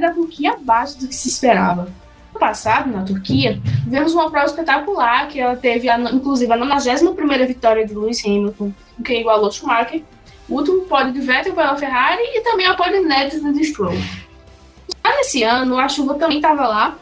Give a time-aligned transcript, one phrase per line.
[0.00, 1.88] da Turquia abaixo do que se esperava.
[2.32, 7.46] No passado, na Turquia, vemos uma prova espetacular que ela teve, a, inclusive, a 91
[7.46, 8.72] vitória de Lewis Hamilton,
[9.04, 10.02] que igualou Schumacher,
[10.48, 13.94] o último pódio de Vettel pela Ferrari e também a pódio inédita de Stroll.
[13.94, 16.98] Já nesse ano, a chuva também estava lá,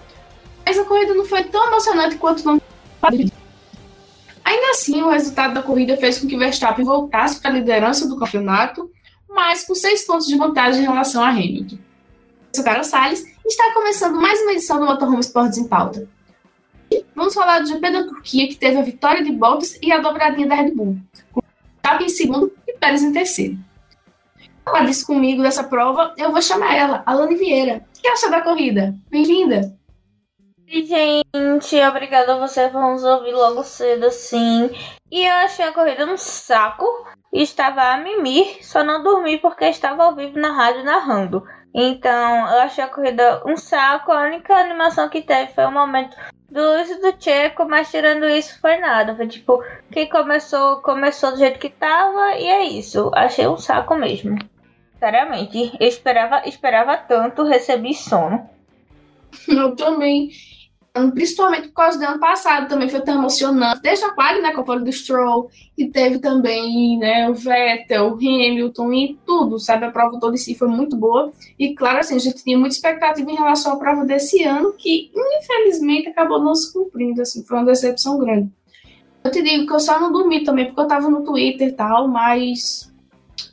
[0.64, 2.60] mas a corrida não foi tão emocionante quanto não
[4.44, 8.18] Ainda assim, o resultado da corrida fez com que Verstappen voltasse para a liderança do
[8.18, 8.90] campeonato,
[9.28, 11.76] mas com seis pontos de vantagem em relação a Hamilton.
[12.58, 16.08] Sou Carol Salles e está começando mais uma edição do Motorhome Sports em Pauta.
[17.14, 20.48] Vamos falar do GP da Turquia, que teve a vitória de Bottas e a dobradinha
[20.48, 20.98] da Red Bull,
[21.30, 23.56] com Verstappen em segundo e Pérez em terceiro.
[24.64, 27.84] Falar disso comigo dessa prova, eu vou chamar ela, Alane Vieira.
[27.96, 28.92] O que acha da corrida?
[29.08, 29.72] Bem-vinda!
[30.68, 34.68] Oi, gente, obrigada a você por nos ouvir logo cedo assim.
[35.12, 36.84] E eu achei a corrida um saco
[37.32, 41.44] estava a mimir, só não dormi porque estava ao vivo na rádio narrando.
[41.74, 44.10] Então, eu achei a corrida um saco.
[44.10, 46.16] A única animação que teve foi o momento
[46.50, 49.14] do Luiz e do Checo, mas tirando isso foi nada.
[49.14, 53.10] Foi tipo, quem começou, começou do jeito que tava e é isso.
[53.14, 54.38] Achei um saco mesmo.
[54.92, 58.48] Sinceramente, eu esperava, esperava tanto, recebi sono.
[59.46, 60.30] Eu também
[61.10, 63.80] principalmente por causa do ano passado, também foi tão emocionante.
[63.82, 68.08] Desde a quali, né, com a pole do Stroll, e teve também, né, o Vettel,
[68.08, 69.84] o Hamilton e tudo, sabe?
[69.84, 71.30] A prova toda em si foi muito boa.
[71.58, 75.10] E, claro, assim, a gente tinha muita expectativa em relação à prova desse ano, que,
[75.14, 78.50] infelizmente, acabou não se cumprindo, assim, foi uma decepção grande.
[79.22, 81.72] Eu te digo que eu só não dormi também, porque eu tava no Twitter e
[81.72, 82.92] tal, mas,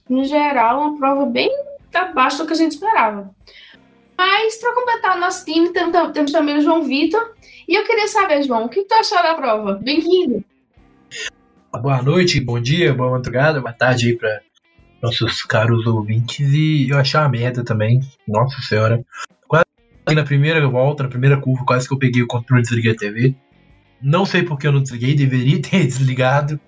[0.09, 1.49] no geral, uma prova bem
[1.93, 3.34] abaixo do que a gente esperava.
[4.17, 5.71] Mas, para completar o nosso time,
[6.13, 7.33] temos também o João Vitor.
[7.67, 9.73] E eu queria saber, João, o que tu achou da prova?
[9.73, 10.43] Bem-vindo!
[11.81, 14.41] Boa noite, bom dia, boa madrugada, boa tarde aí para
[15.01, 16.53] nossos caros ouvintes.
[16.53, 19.03] E eu achei uma merda também, nossa senhora.
[19.47, 19.65] Quase
[20.13, 22.95] na primeira volta, na primeira curva, quase que eu peguei o controle e desliguei a
[22.95, 23.35] TV.
[24.01, 26.59] Não sei porque eu não desliguei, deveria ter desligado,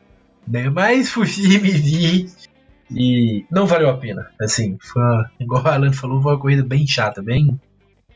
[0.46, 0.69] né?
[0.69, 2.28] Mas e vi
[2.92, 4.30] e não valeu a pena.
[4.40, 7.59] Assim, foi, uma, igual o Alan falou, foi uma corrida bem chata, bem.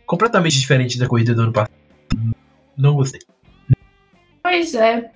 [0.05, 1.71] completamente diferente da corrida do ano passado.
[2.77, 3.21] Não gostei.
[4.41, 5.11] Pois é.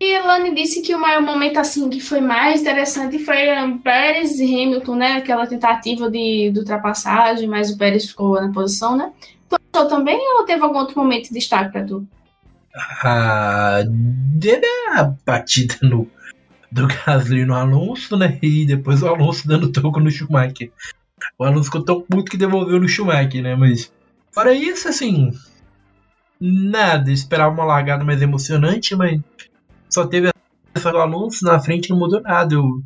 [0.00, 3.36] E a Lani disse que o maior momento assim que foi mais interessante foi
[3.84, 5.12] Pérez e Hamilton, né?
[5.12, 9.12] Aquela tentativa de, de ultrapassagem, mas o Pérez ficou na posição, né?
[9.46, 12.06] Tu achou também ou teve algum outro momento de destaque para tu?
[13.04, 13.82] Ah,
[14.40, 16.08] teve a batida no
[16.70, 18.38] do Gasly no Alonso, né?
[18.40, 20.70] E depois o Alonso dando toco no Schumacher.
[21.38, 23.56] O Alonso ficou tão puto que devolveu no Schumacher, né?
[23.56, 23.92] Mas
[24.32, 25.32] fora isso, assim,
[26.40, 27.10] nada.
[27.10, 29.20] esperava uma largada mais emocionante, mas
[29.88, 30.30] só teve
[30.74, 32.58] essa do Alonso na frente não mudou nada.
[32.58, 32.82] O,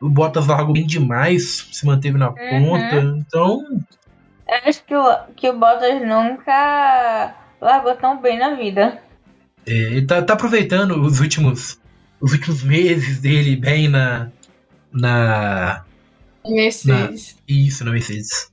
[0.00, 2.34] o Bottas largou bem demais, se manteve na uhum.
[2.34, 2.96] ponta.
[2.96, 3.64] Então.
[4.48, 9.00] Eu acho que o, que o Bottas nunca largou tão bem na vida.
[9.66, 11.78] É, ele tá, tá aproveitando os últimos
[12.20, 14.30] os últimos meses dele bem na.
[14.92, 15.84] Na.
[16.46, 17.36] Mercedes.
[17.36, 18.50] Na, isso, na Mercedes.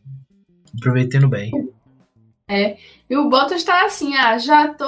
[0.77, 1.51] Aproveitando bem.
[2.47, 2.77] É.
[3.09, 4.85] E o Bottas tá assim, ah, já tô,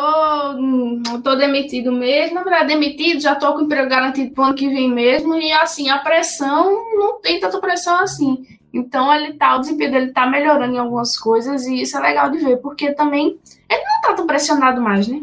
[0.53, 4.69] hum, tô demitido mesmo, na verdade, demitido, já tô com emprego garantido pro ano que
[4.69, 6.65] vem mesmo, e assim, a pressão,
[6.97, 8.45] não tem tanta pressão assim.
[8.73, 12.29] Então ele tá, o desempenho dele tá melhorando em algumas coisas, e isso é legal
[12.29, 13.39] de ver, porque também
[13.69, 15.21] ele não tá tão pressionado mais, né?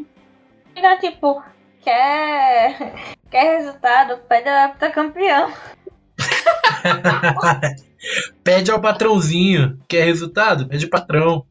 [0.74, 1.42] Então, tipo,
[1.82, 5.52] quer, quer resultado, pede ao campeão.
[8.44, 9.76] pede ao patrãozinho.
[9.88, 10.68] Quer resultado?
[10.68, 11.44] Pede o patrão.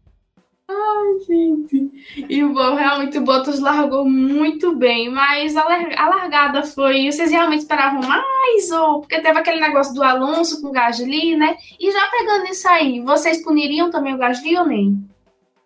[0.70, 1.92] Ai, gente.
[2.30, 5.66] E o realmente o Bottas largou muito bem, mas a,
[5.98, 7.12] a largada foi.
[7.12, 8.72] Vocês realmente esperavam mais?
[8.72, 11.58] Ou porque teve aquele negócio do Alonso com o Gasly, né?
[11.78, 15.06] E já pegando isso aí, vocês puniriam também o Gasly ou nem?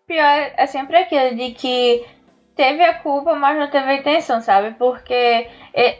[0.07, 2.03] Pior é sempre aquele de que
[2.57, 4.75] teve a culpa, mas não teve a intenção, sabe?
[4.77, 5.47] Porque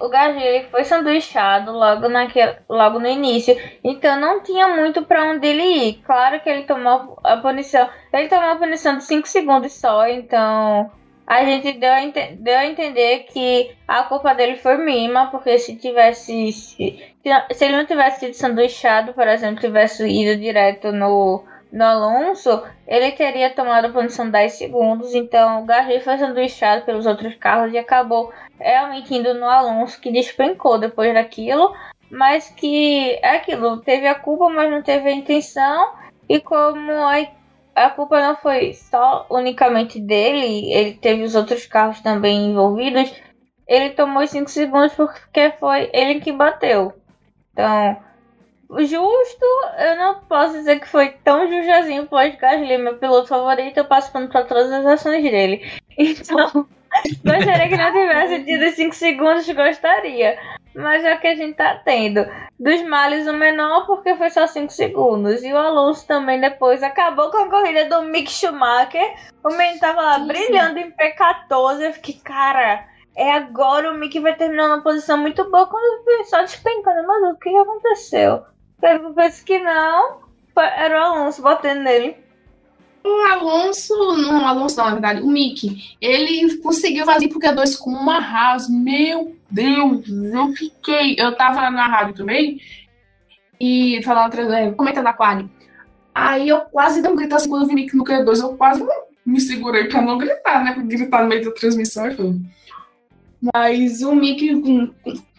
[0.02, 5.32] o Gasly ele foi sanduichado logo, naquele, logo no início, então não tinha muito para
[5.32, 6.02] onde ele ir.
[6.04, 10.92] Claro que ele tomou a punição, ele tomou a punição de 5 segundos só, então
[11.28, 12.00] a gente deu a,
[12.40, 16.52] deu a entender que a culpa dele foi mínima, porque se tivesse.
[16.54, 17.14] Se,
[17.52, 23.12] se ele não tivesse sido sanduichado, por exemplo, tivesse ido direto no no Alonso, ele
[23.12, 27.78] teria tomado a posição 10 segundos, então o Gasly foi sanduichado pelos outros carros e
[27.78, 31.74] acabou realmente indo no Alonso, que despencou depois daquilo,
[32.10, 35.94] mas que é aquilo, teve a culpa, mas não teve a intenção,
[36.30, 37.28] e como a,
[37.76, 43.14] a culpa não foi só unicamente dele, ele teve os outros carros também envolvidos,
[43.68, 46.94] ele tomou 5 segundos porque foi ele que bateu.
[47.52, 47.98] Então,
[48.80, 49.46] justo,
[49.78, 53.86] eu não posso dizer que foi tão jujazinho pro Edgar Gasly, meu piloto favorito, eu
[53.86, 55.62] passo pano pra todas as ações dele.
[56.00, 56.68] Então,
[57.26, 60.38] gostaria que não tivesse tido 5 segundos, gostaria.
[60.76, 62.24] Mas é o que a gente tá tendo.
[62.60, 65.44] Dos males o menor, porque foi só 5 segundos.
[65.44, 69.16] E o Alonso também depois acabou com a corrida do Mick Schumacher.
[69.44, 71.82] O menino tava lá sim, brilhando em P14.
[71.82, 72.86] Eu fiquei, cara,
[73.16, 77.08] é agora o Mick vai terminar numa posição muito boa quando só despencando.
[77.08, 78.44] Mas o que aconteceu?
[78.82, 80.20] Eu penso que não.
[80.56, 82.16] Era o Alonso batendo nele.
[83.04, 87.76] O Alonso, não, o Alonso não, na verdade, o Mickey, ele conseguiu fazer porque dois
[87.76, 88.68] com uma Haas.
[88.70, 91.16] Meu Deus, eu fiquei.
[91.18, 92.60] Eu tava na rádio também
[93.60, 95.50] e falando, comentando a quali.
[96.14, 98.86] Aí eu quase dei um grito assim quando eu vi Mickey no Q2, eu quase
[99.26, 100.74] me segurei pra não gritar, né?
[100.74, 102.42] Porque gritar no meio da transmissão é tudo.
[103.54, 104.56] Mas o Mickey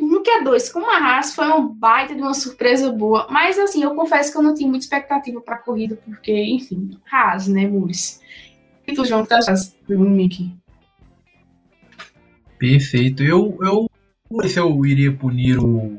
[0.09, 3.27] no Q2 com uma raça foi um baita de uma surpresa boa.
[3.31, 6.99] Mas assim, eu confesso que eu não tinha muita expectativa para a corrida, porque, enfim,
[7.13, 8.21] Haas, né, Muris?
[8.87, 9.39] E tu, João, que tá
[9.87, 10.51] do Mickey?
[12.59, 13.23] Perfeito.
[13.23, 13.87] Eu, eu
[14.31, 15.99] não sei se eu iria punir o,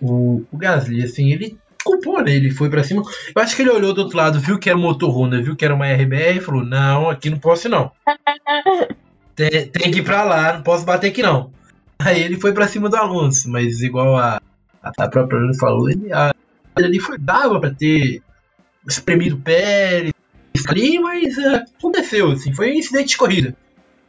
[0.00, 2.34] o, o Gasly, assim, ele culpou, né?
[2.34, 3.02] Ele foi para cima.
[3.34, 5.64] Eu acho que ele olhou do outro lado, viu que era motor Honda, viu que
[5.64, 7.92] era uma RBR e falou: Não, aqui não posso não.
[9.36, 11.54] tem, tem que ir pra lá, não posso bater aqui não.
[11.98, 14.40] Aí ele foi pra cima do Alonso, mas igual a,
[14.82, 16.34] a própria Ana falou, ele, a,
[16.76, 18.22] ali foi, dava pra ter
[18.86, 20.12] espremido o Pérez
[20.68, 23.56] ali, mas é, aconteceu, assim, foi um incidente de corrida.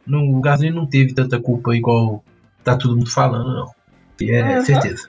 [0.06, 2.24] No, o Gasly não teve tanta culpa igual
[2.64, 3.78] tá todo mundo falando, não.
[4.20, 4.64] É uhum.
[4.64, 5.08] certeza.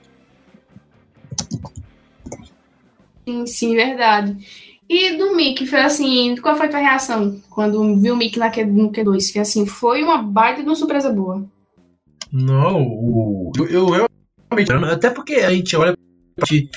[3.28, 4.38] Sim, sim, verdade.
[4.88, 8.66] E do Mickey, foi assim, qual foi a tua reação quando viu o na Q,
[8.66, 9.32] no Q2?
[9.32, 11.46] Que assim, foi uma baita de uma surpresa boa.
[12.32, 14.08] Não, o, eu, eu
[14.52, 15.96] realmente, até porque a gente olha,
[16.42, 16.70] a gente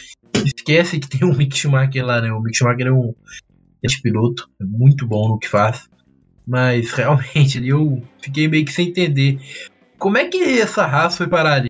[0.44, 2.32] esquece que tem um Mick Schumacher lá, né?
[2.32, 3.14] O Mick Schumacher é um
[4.02, 5.88] piloto, é muito bom no que faz.
[6.46, 9.38] Mas realmente eu fiquei meio que sem entender
[9.98, 11.62] como é que essa raça foi parar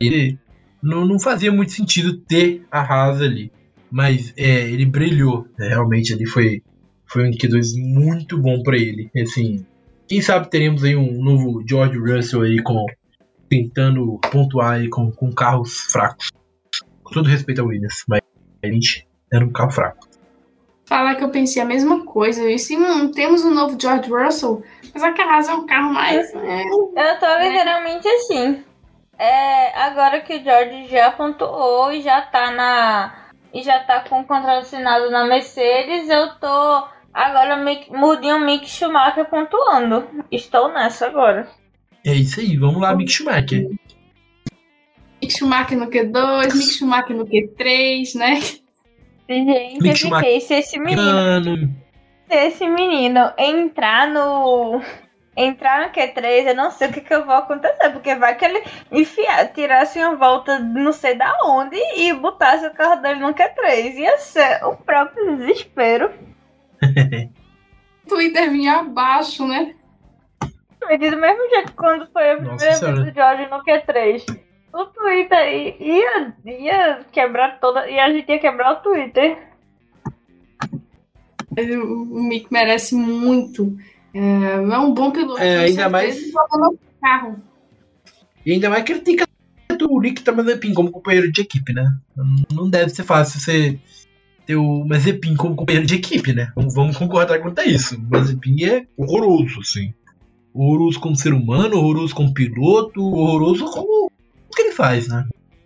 [0.00, 0.38] ali.
[0.82, 3.50] Não, não fazia muito sentido ter a raça ali.
[3.90, 5.46] Mas é, ele brilhou.
[5.58, 5.68] Né?
[5.68, 6.62] Realmente ali foi,
[7.06, 9.10] foi um Q2 muito bom para ele.
[9.20, 9.66] Assim,
[10.06, 12.86] quem sabe teremos aí um novo George Russell aí com
[13.50, 16.30] tentando pontuar aí com, com carros fracos.
[17.02, 18.22] Com todo respeito ao Williams, mas
[18.62, 20.08] a gente era um carro fraco.
[20.86, 22.48] Falar que eu pensei a mesma coisa.
[22.50, 24.62] E se não temos um novo George Russell,
[24.94, 26.32] mas a casa é um carro mais.
[26.34, 28.64] É, eu tô literalmente assim.
[29.18, 33.14] É, agora que o George já pontuou e já tá na
[33.52, 37.56] e já tá com o contrato assinado na Mercedes, eu tô agora
[37.90, 40.06] mudinho Mick Schumacher pontuando.
[40.30, 41.48] Estou nessa agora.
[42.04, 43.68] É isso aí, vamos lá, Mick Schumacher.
[45.20, 48.40] Mick Schumacher no Q2, Mick Schumacher no Q3, né?
[49.28, 51.70] Gente, Mick eu fiquei, se esse menino.
[52.28, 54.80] Se esse menino entrar no
[55.36, 58.44] entrar no Q3, eu não sei o que, que eu vou acontecer, porque vai que
[58.44, 63.34] ele enfiar, tirasse uma volta não sei da onde e botasse o carro dele no
[63.34, 63.94] Q3.
[63.94, 66.10] Ia ser o próprio desespero.
[68.08, 69.74] Twitter vinha abaixo, né?
[70.80, 74.40] Do mesmo jeito quando foi a primeira vez do George no Q3.
[74.72, 77.88] O Twitter ia, ia quebrar toda.
[77.90, 79.38] E a gente ia quebrar o Twitter.
[81.50, 83.76] O Mick merece muito
[84.14, 85.40] é, é um bom piloto.
[85.40, 86.20] É, ainda mais.
[87.00, 87.40] Carro.
[88.44, 89.24] E ainda mais que ele tem que
[89.82, 91.96] o Nick Mazepin como companheiro de equipe, né?
[92.52, 93.78] Não deve ser fácil você
[94.44, 96.52] ter o Mazepin como companheiro de equipe, né?
[96.54, 97.96] Vamos, vamos concordar quanto a isso.
[97.96, 99.94] O Mazepin é horroroso, assim.
[100.54, 105.24] Horroroso como ser humano, horroroso como piloto, horroroso como o que ele faz, né?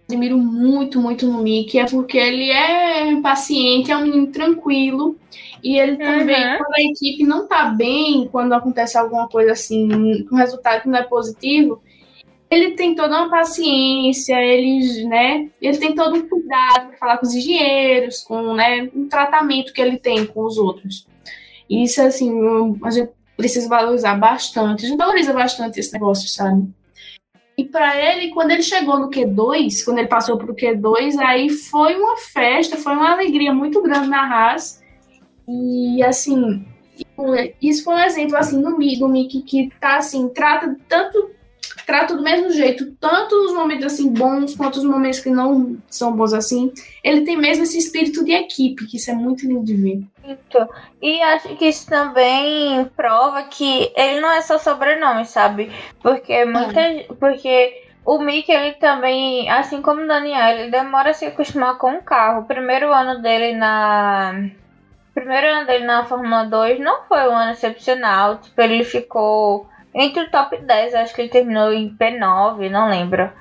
[0.09, 5.17] Admiro muito, muito no Mickey, é porque ele é paciente, é um menino tranquilo.
[5.63, 6.59] E ele também, uhum.
[6.59, 10.99] quando a equipe não tá bem, quando acontece alguma coisa assim, com resultado que não
[10.99, 11.81] é positivo,
[12.51, 17.27] ele tem toda uma paciência, ele, né, ele tem todo um cuidado para falar com
[17.27, 21.07] os engenheiros, com, né, um tratamento que ele tem com os outros.
[21.69, 22.31] Isso, assim,
[22.83, 26.69] a gente precisa valorizar bastante, a gente valoriza bastante esse negócio, sabe?
[27.57, 31.49] E para ele, quando ele chegou no Q2, quando ele passou para o Q2, aí
[31.51, 34.83] foi uma festa, foi uma alegria muito grande na Haas,
[35.47, 36.67] e assim,
[37.63, 38.77] isso foi um exemplo assim do
[39.09, 41.31] Mickey que tá assim, trata tanto
[41.87, 46.13] trata do mesmo jeito, tanto os momentos assim bons quanto os momentos que não são
[46.13, 46.73] bons assim.
[47.03, 50.03] Ele tem mesmo esse espírito de equipe, que isso é muito lindo de ver.
[51.03, 55.71] E acho que isso também prova que ele não é só sobrenome, sabe?
[56.03, 57.07] Porque muita, é.
[57.21, 61.97] porque o Mick, ele também, assim como o Daniel, ele demora a se acostumar com
[61.97, 62.43] o carro.
[62.43, 64.51] O primeiro ano dele na.
[65.11, 68.39] O primeiro ano dele na Fórmula 2 não foi um ano excepcional.
[68.39, 73.33] Tipo, ele ficou entre o top 10, acho que ele terminou em P9, não lembro.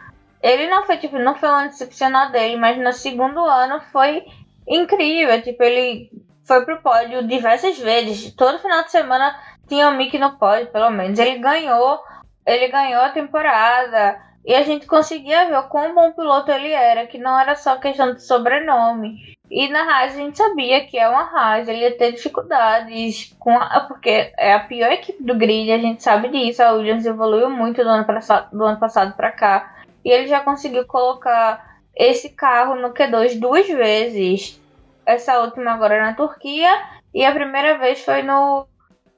[0.42, 4.24] Ele não foi, tipo, não foi um ano excepcional dele, mas no segundo ano foi
[4.68, 5.42] incrível.
[5.42, 6.12] Tipo, ele
[6.46, 8.34] foi pro pódio diversas vezes.
[8.36, 9.36] Todo final de semana
[9.68, 11.18] tinha o Mick no pódio, pelo menos.
[11.18, 12.00] Ele ganhou,
[12.46, 14.22] ele ganhou a temporada.
[14.46, 17.78] E a gente conseguia ver o quão bom piloto ele era, que não era só
[17.78, 19.33] questão de sobrenome.
[19.54, 23.56] E na Haas a gente sabia que é uma Haas, ele ia ter dificuldades com
[23.56, 26.64] a, porque é a pior equipe do grid, a gente sabe disso.
[26.64, 29.76] A Williams evoluiu muito do ano, passado, do ano passado para cá.
[30.04, 34.60] E ele já conseguiu colocar esse carro no Q2 duas vezes.
[35.06, 36.72] Essa última agora na Turquia
[37.14, 38.66] e a primeira vez foi no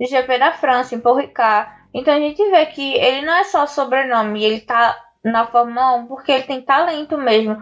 [0.02, 1.72] GP da França, em Paul Ricard.
[1.94, 6.08] Então a gente vê que ele não é só sobrenome, ele tá na Fórmula 1
[6.08, 7.56] porque ele tem talento mesmo.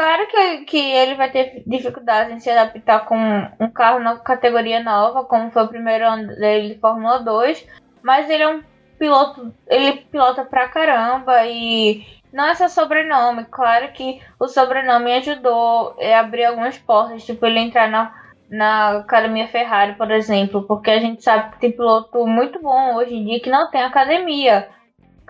[0.00, 3.18] Claro que, que ele vai ter dificuldade em se adaptar com
[3.60, 7.66] um carro na categoria nova, como foi o primeiro ano dele de Fórmula 2,
[8.02, 8.62] mas ele é um
[8.98, 12.02] piloto, ele pilota pra caramba e
[12.32, 13.44] não é só sobrenome.
[13.50, 18.10] Claro que o sobrenome ajudou a abrir algumas portas, tipo ele entrar na,
[18.48, 23.14] na academia Ferrari, por exemplo, porque a gente sabe que tem piloto muito bom hoje
[23.14, 24.66] em dia que não tem academia.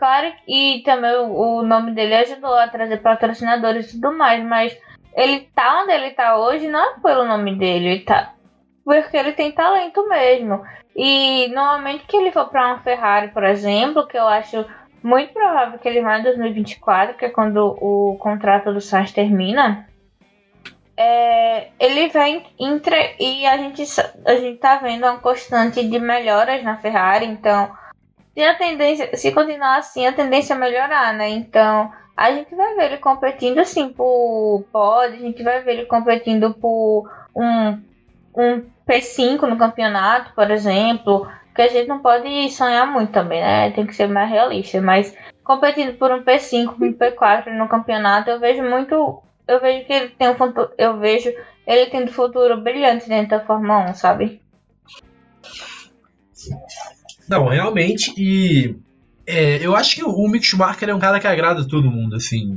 [0.01, 4.75] Claro, e também o, nome dele ajudou a trazer patrocinadores e tudo mais, mas
[5.15, 8.33] ele tá onde ele tá hoje não é pelo nome dele, ele tá
[8.83, 10.65] porque ele tem talento mesmo.
[10.97, 14.65] E normalmente que ele for para uma Ferrari, por exemplo, que eu acho
[15.03, 19.87] muito provável que ele vá em 2024, que é quando o contrato do Sainz termina,
[20.97, 23.83] é, ele vem entre e a gente
[24.25, 27.79] a gente tá vendo uma constante de melhoras na Ferrari, então
[28.35, 31.29] se a tendência, se continuar assim, a tendência é melhorar, né?
[31.29, 35.87] Então, a gente vai ver ele competindo assim por pod, a gente vai ver ele
[35.87, 37.81] competindo por um,
[38.37, 43.71] um P5 no campeonato, por exemplo, que a gente não pode sonhar muito também, né?
[43.73, 48.39] Tem que ser mais realista, mas competindo por um P5, um P4 no campeonato, eu
[48.39, 51.33] vejo muito, eu vejo que ele tem um futuro, eu vejo
[51.67, 54.41] ele tendo futuro brilhante dentro da Fórmula 1, sabe?
[57.31, 58.75] Não, realmente, e
[59.25, 62.57] é, eu acho que o Mick Schumacher é um cara que agrada todo mundo, assim.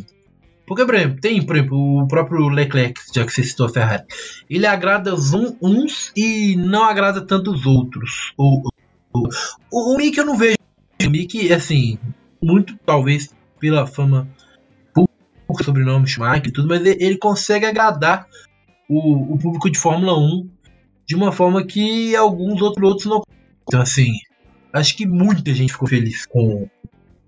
[0.65, 4.03] Porque, por exemplo, tem, por exemplo, o próprio Leclerc, já que você citou a Ferrari.
[4.49, 8.33] Ele agrada uns e não agrada tanto os outros.
[8.35, 8.67] O,
[9.13, 9.29] o,
[9.71, 10.57] o, o Mick eu não vejo.
[11.05, 11.99] O Mick, assim,
[12.41, 14.27] muito talvez pela fama
[14.91, 18.27] por sobrenome Schumacher e tudo, mas ele, ele consegue agradar
[18.89, 20.49] o, o público de Fórmula 1
[21.05, 23.21] de uma forma que alguns outros, outros não.
[23.67, 24.13] Então, assim,
[24.73, 26.67] acho que muita gente ficou feliz com,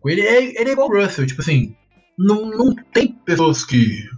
[0.02, 0.22] com ele.
[0.22, 1.76] É, ele é igual o Russell, tipo assim,
[2.18, 4.10] não, não tem pessoas que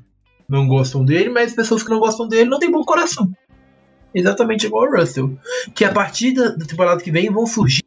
[0.48, 3.30] não gostam dele, mas pessoas que não gostam dele não tem bom coração.
[4.16, 5.38] Exatamente igual o Russell.
[5.76, 7.84] Que a partir da, da temporada que vem vão surgir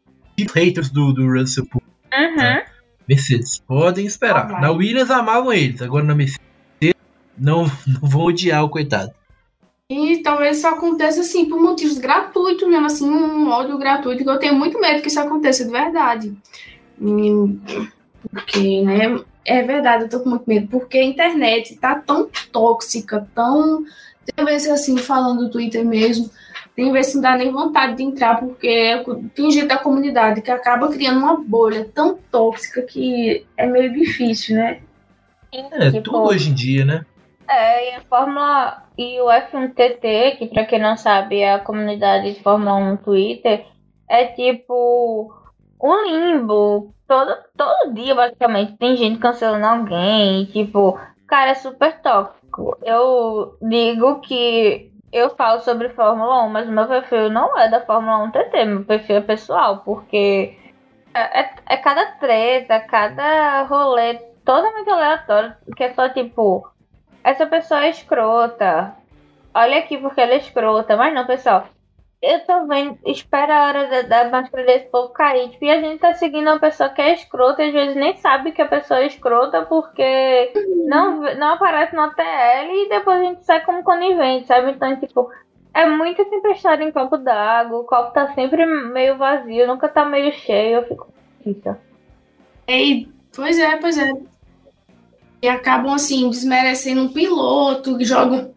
[0.53, 1.67] haters do, do Russell.
[1.73, 2.35] Uhum.
[2.37, 2.65] Tá?
[3.07, 3.59] Mercedes.
[3.67, 4.61] Podem esperar.
[4.61, 6.39] Na Williams amavam eles, agora na Mercedes
[7.37, 9.11] não, não vão odiar o coitado.
[9.91, 14.39] E talvez isso aconteça assim por motivos gratuitos mesmo, assim, um ódio gratuito, que eu
[14.39, 16.33] tenho muito medo que isso aconteça de verdade.
[18.29, 23.27] Porque, né, é verdade, eu tô com muito medo, porque a internet tá tão tóxica,
[23.35, 23.83] tão.
[24.25, 26.29] Tem vezes assim, falando do Twitter mesmo,
[26.73, 29.03] tem vezes que não dá nem vontade de entrar, porque
[29.35, 34.55] tem gente da comunidade que acaba criando uma bolha tão tóxica que é meio difícil,
[34.55, 34.79] né?
[35.51, 37.05] É, tipo, tudo hoje em dia, né?
[37.51, 42.33] É, e a Fórmula e o F1TT, que para quem não sabe é a comunidade
[42.33, 43.65] de Fórmula 1 no Twitter,
[44.09, 45.33] é tipo
[45.81, 46.93] um limbo.
[47.05, 50.43] Todo, todo dia, basicamente, tem gente cancelando alguém.
[50.43, 52.77] E, tipo, cara, é super tóxico.
[52.83, 57.81] Eu digo que eu falo sobre Fórmula 1, mas o meu perfil não é da
[57.81, 60.57] Fórmula 1 TT, meu perfil é pessoal, porque
[61.13, 64.15] é, é, é cada treta, cada rolê
[64.45, 66.71] totalmente aleatório, que é só tipo
[67.23, 68.95] essa pessoa é escrota.
[69.53, 70.95] Olha aqui porque ela é escrota.
[70.95, 71.67] Mas não, pessoal.
[72.21, 75.49] Eu vendo, espera a hora da, da máscara desse povo cair.
[75.49, 78.15] Tipo, e a gente tá seguindo uma pessoa que é escrota e às vezes nem
[78.17, 80.53] sabe que a pessoa é escrota porque
[80.85, 84.71] não, não aparece no TL e depois a gente sai como conivente, sabe?
[84.71, 85.31] Então, tipo,
[85.73, 90.31] é muita tempestade em copo d'água, o copo tá sempre meio vazio, nunca tá meio
[90.31, 91.07] cheio, eu fico.
[91.43, 91.79] Eita.
[92.67, 94.30] Ei, pois é, pois é
[95.41, 98.53] e acabam assim desmerecendo um piloto, jogam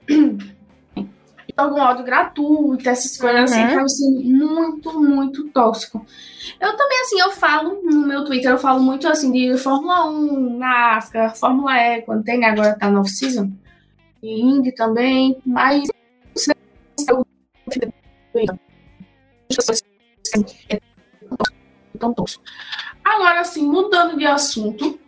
[1.57, 3.67] algum ódio gratuito, essas coisas assim, Uhum.
[3.67, 6.05] acaba sendo muito, muito tóxico.
[6.61, 10.59] Eu também, assim, eu falo no meu Twitter, eu falo muito assim de Fórmula 1,
[10.59, 13.53] NASCAR, Fórmula E, quando tem agora tá no off-season,
[14.23, 15.89] e Indy também, mas
[21.99, 22.43] tão tóxico.
[23.05, 24.99] Agora, assim, mudando de assunto,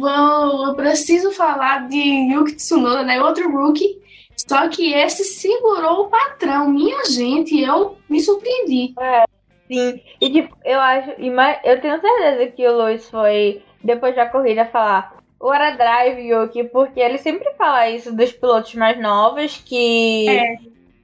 [0.00, 1.98] vou, eu preciso falar de
[2.32, 3.22] Yuki Tsunoda, né?
[3.22, 4.00] Outro rookie.
[4.36, 6.68] Só que esse segurou o patrão.
[6.70, 8.94] Minha gente, eu me surpreendi.
[9.68, 11.10] Sim, e tipo, eu acho,
[11.64, 16.64] eu tenho certeza que o Luiz foi, depois da corrida, falar What a drive, Yuki,
[16.64, 20.56] porque ele sempre fala isso dos pilotos mais novos que, É.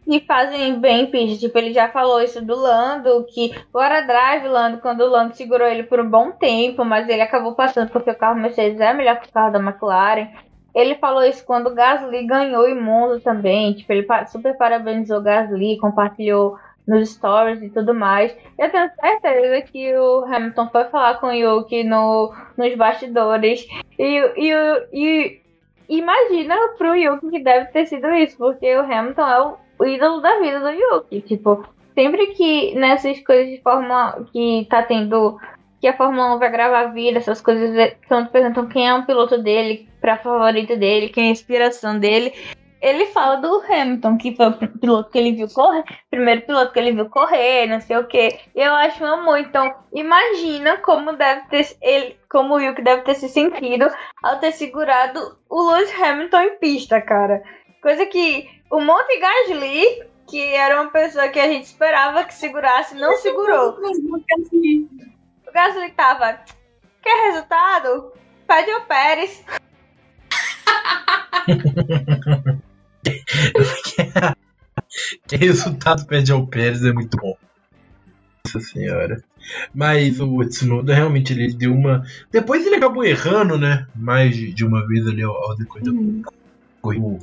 [0.06, 1.46] que fazem bem em pista.
[1.46, 5.66] Tipo, ele já falou isso do Lando, que a drive, Lando, quando o Lando segurou
[5.66, 9.18] ele por um bom tempo, mas ele acabou passando porque o carro Mercedes é melhor
[9.20, 10.28] que o carro da McLaren.
[10.74, 13.72] Ele falou isso quando o Gasly ganhou em Mundo também.
[13.72, 18.36] Tipo, ele super parabenizou o Gasly, compartilhou nos stories e tudo mais.
[18.58, 23.66] Eu tenho certeza que o Hamilton foi falar com o Yuki no, nos bastidores.
[23.98, 25.40] E, e, o- e
[25.88, 30.20] imagina pro Yuki que deve ter sido isso, porque o Hamilton é o, o ídolo
[30.20, 31.20] da vida do Yuki.
[31.22, 31.64] Tipo,
[31.94, 35.38] sempre que nessas coisas de Fórmula que tá tendo.
[35.80, 39.04] Que a Fórmula 1 vai gravar vídeo, essas coisas, é, quando perguntam quem é um
[39.04, 42.32] piloto dele, pra favorito dele, quem é a inspiração dele.
[42.80, 46.78] Ele fala do Hamilton, que foi o piloto que ele viu correr, primeiro piloto que
[46.78, 48.38] ele viu correr, não sei o que.
[48.54, 49.48] Eu acho muito.
[49.48, 53.86] Então, imagina como deve ter ele, como o Yuki deve ter se sentido
[54.22, 57.42] ao ter segurado o Lewis Hamilton em pista, cara.
[57.82, 62.94] Coisa que o Monte Gasly, que era uma pessoa que a gente esperava que segurasse,
[62.94, 63.78] não segurou.
[63.78, 66.40] O Gasly tava.
[67.02, 68.12] Quer resultado?
[68.46, 69.44] Pede o Pérez.
[75.26, 77.36] Que resultado pede ao Pérez é muito bom.
[78.44, 79.22] Nossa senhora.
[79.74, 82.04] Mas o Tsunoda realmente ele deu uma.
[82.30, 83.86] Depois ele acabou errando, né?
[83.94, 86.22] Mais de uma vez ali ao, ao decorrer Uhum.
[86.22, 86.30] da
[86.80, 87.18] corrida.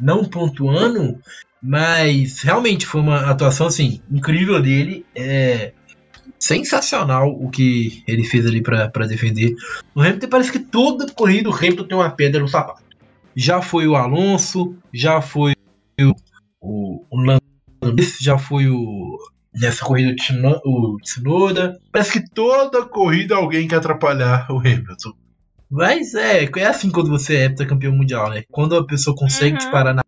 [0.00, 1.18] Não pontuando,
[1.62, 5.04] mas realmente foi uma atuação assim, incrível dele.
[5.14, 5.72] É
[6.38, 9.54] sensacional o que ele fez ali pra defender.
[9.94, 12.82] O Hamilton parece que toda corrida o Hamilton tem uma pedra no sapato.
[13.36, 15.54] Já foi o Alonso, já foi
[16.00, 16.14] o,
[16.60, 17.42] o, o Lando,
[18.20, 19.18] já foi o.
[19.54, 20.14] Nessa corrida
[20.64, 21.80] o Tsunoda.
[21.92, 25.12] Parece que toda corrida alguém quer atrapalhar o Hamilton.
[25.70, 28.42] Mas é, é assim quando você é heptacampeão mundial, né?
[28.50, 29.58] Quando a pessoa consegue Uhum.
[29.58, 30.02] te parar na.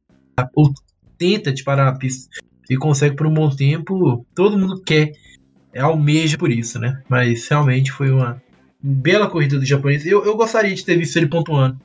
[0.55, 0.73] ou
[1.17, 2.29] tenta te parar na pista
[2.69, 5.13] e consegue por um bom tempo, todo mundo quer.
[5.73, 7.01] É almeja por isso, né?
[7.09, 8.43] Mas realmente foi uma
[8.83, 10.05] bela corrida do japonês.
[10.05, 11.79] Eu, eu gostaria de ter visto ele pontuando.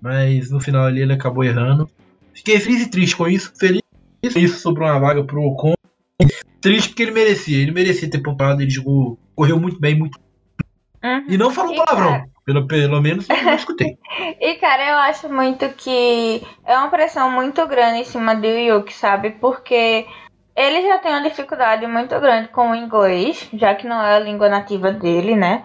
[0.00, 1.90] Mas no final ali ele acabou errando.
[2.32, 3.52] Fiquei feliz e triste com isso.
[3.58, 3.82] Feliz
[4.32, 5.74] com isso sobrou uma vaga pro Ocon.
[6.60, 7.58] Triste porque ele merecia.
[7.58, 8.62] Ele merecia ter pontuado.
[8.62, 10.18] Ele jogou, correu muito bem, muito.
[11.04, 11.24] Uhum.
[11.28, 12.24] E não falou palavrão.
[12.48, 13.98] Pelo, pelo menos eu não escutei.
[14.40, 18.92] E, cara, eu acho muito que é uma pressão muito grande em cima do Yuki,
[18.94, 19.32] sabe?
[19.32, 20.06] Porque
[20.56, 24.18] ele já tem uma dificuldade muito grande com o inglês, já que não é a
[24.18, 25.62] língua nativa dele, né?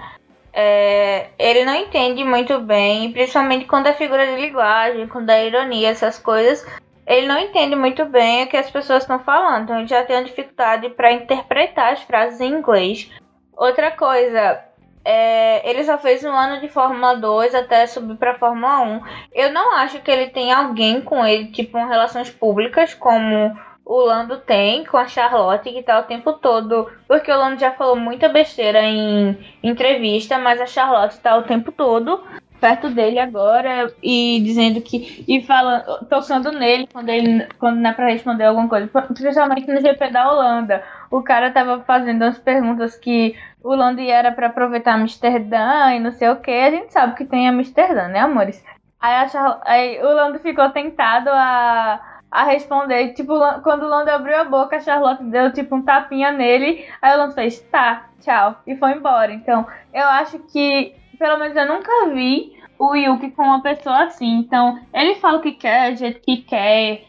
[0.51, 5.89] É, ele não entende muito bem, principalmente quando é figura de linguagem, quando é ironia,
[5.89, 6.65] essas coisas.
[7.07, 10.17] Ele não entende muito bem o que as pessoas estão falando, então ele já tem
[10.17, 13.09] uma dificuldade para interpretar as frases em inglês.
[13.55, 14.59] Outra coisa,
[15.05, 19.01] é, ele só fez um ano de Fórmula 2 até subir pra Fórmula 1.
[19.33, 23.97] Eu não acho que ele tem alguém com ele, tipo, em relações públicas, como o
[24.05, 26.89] Lando tem com a Charlotte, que tá o tempo todo.
[27.07, 31.71] Porque o Lando já falou muita besteira em entrevista, mas a Charlotte tá o tempo
[31.71, 32.23] todo
[32.63, 35.25] perto dele agora e dizendo que.
[35.27, 38.87] e falando, tocando nele quando ele quando não é pra responder alguma coisa.
[39.13, 40.81] Principalmente no GP da Holanda.
[41.13, 46.11] O cara tava fazendo umas perguntas que o Lando era pra aproveitar Amsterdã e não
[46.11, 46.49] sei o que.
[46.49, 48.65] A gente sabe que tem Amsterdã, né, amores?
[48.99, 53.13] Aí, a aí o Lando ficou tentado a, a responder.
[53.13, 56.83] Tipo, o quando o Lando abriu a boca, a Charlotte deu tipo um tapinha nele.
[56.99, 59.31] Aí o Lando fez, tá, tchau, e foi embora.
[59.31, 64.39] Então, eu acho que, pelo menos eu nunca vi o Yuki com uma pessoa assim.
[64.39, 67.03] Então, ele fala o que quer, do jeito que quer.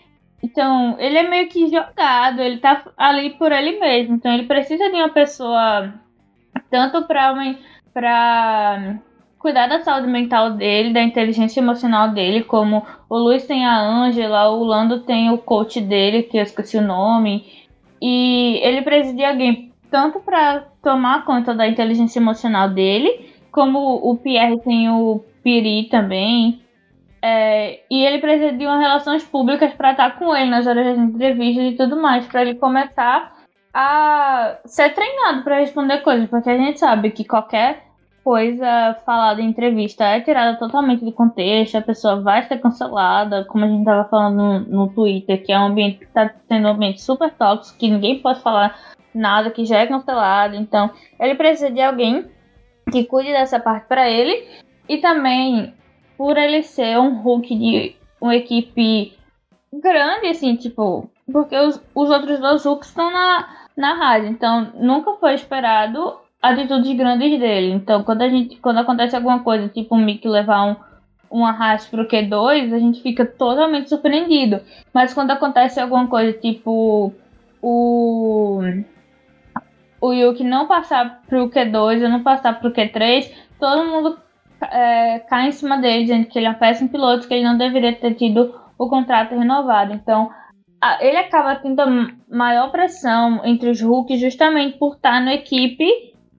[0.45, 4.17] Então, ele é meio que jogado, ele tá ali por ele mesmo.
[4.17, 5.95] Então, ele precisa de uma pessoa
[6.71, 7.35] tanto pra
[9.39, 14.51] cuidar da saúde mental dele, da inteligência emocional dele, como o Luiz tem a Ângela,
[14.51, 17.47] o Lando tem o coach dele, que eu esqueci o nome.
[18.03, 24.19] E ele precisa de alguém tanto pra tomar conta da inteligência emocional dele, como o
[24.19, 26.61] Pierre tem o Piri também.
[27.27, 30.99] É, e ele precisa de umas relações públicas para estar com ele nas horas das
[30.99, 33.33] entrevistas e tudo mais, para ele começar
[33.73, 37.83] a ser treinado para responder coisas, porque a gente sabe que qualquer
[38.23, 43.65] coisa falada em entrevista é tirada totalmente de contexto, a pessoa vai ser cancelada, como
[43.65, 46.73] a gente estava falando no, no, Twitter, que é um ambiente que está sendo um
[46.73, 48.79] ambiente super tóxico, que ninguém pode falar
[49.15, 50.57] nada, que já é cancelado.
[50.57, 52.27] Então, ele precisa de alguém
[52.93, 54.47] que cuide dessa parte para ele
[54.87, 55.73] e também
[56.17, 59.13] por ele ser um Hulk de uma equipe
[59.73, 65.15] grande, assim, tipo, porque os, os outros dois Hulks estão na, na rádio, então nunca
[65.15, 67.73] foi esperado atitudes grandes dele.
[67.73, 70.77] Então, quando a gente, quando acontece alguma coisa, tipo o Mickey levar um,
[71.31, 74.61] um arrasto pro Q2, a gente fica totalmente surpreendido.
[74.93, 77.13] Mas quando acontece alguma coisa, tipo
[77.63, 78.61] o
[80.01, 84.19] o Yuki não passar pro Q2 ou não passar pro Q3, todo mundo
[84.63, 87.59] é, cai em cima dele, dizendo que ele é um péssimo piloto, que ele não
[87.59, 89.93] deveria ter tido o contrato renovado.
[89.93, 90.31] Então,
[90.81, 91.83] a, ele acaba tendo
[92.29, 95.87] maior pressão entre os Hulk justamente por estar na equipe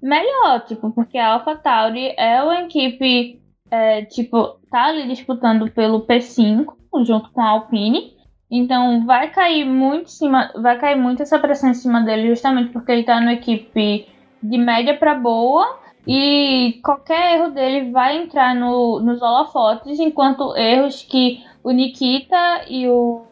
[0.02, 6.66] melhor, tipo, porque a AlphaTauri é uma equipe, é, tipo, tá ali disputando pelo P5
[7.04, 8.14] junto com a Alpine.
[8.50, 12.92] Então vai cair muito cima, vai cair muito essa pressão em cima dele justamente porque
[12.92, 14.08] ele tá numa equipe
[14.42, 21.02] de média para boa e qualquer erro dele vai entrar no, nos holofotes, enquanto erros
[21.02, 23.24] que o Nikita e o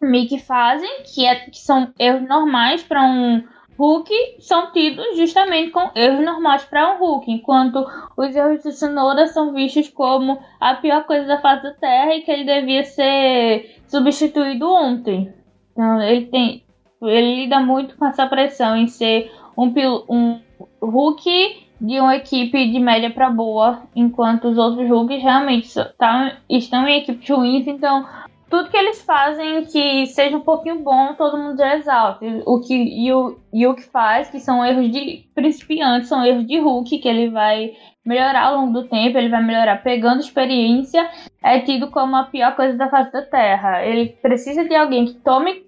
[0.00, 3.42] Mickey fazem, que, é, que são erros normais para um
[3.78, 7.84] Hulk são tidos justamente com erros normais para um Hulk, enquanto
[8.16, 12.22] os erros de Tsunoda são vistos como a pior coisa da face da Terra e
[12.22, 15.32] que ele devia ser substituído ontem.
[15.72, 16.64] Então, ele tem
[17.00, 19.72] ele lida muito com essa pressão em ser um,
[20.08, 20.40] um
[20.80, 25.68] Hulk de uma equipe de média para boa, enquanto os outros Hulks realmente
[25.98, 28.06] tá, estão em equipes ruins, então
[28.48, 32.24] tudo que eles fazem que seja um pouquinho bom, todo mundo já exalta.
[32.46, 36.46] O que e o, e o que faz, que são erros de principiantes, são erros
[36.46, 37.72] de Hulk, que ele vai
[38.04, 41.10] melhorar ao longo do tempo, ele vai melhorar pegando experiência,
[41.42, 43.84] é tido como a pior coisa da face da Terra.
[43.84, 45.64] Ele precisa de alguém que tome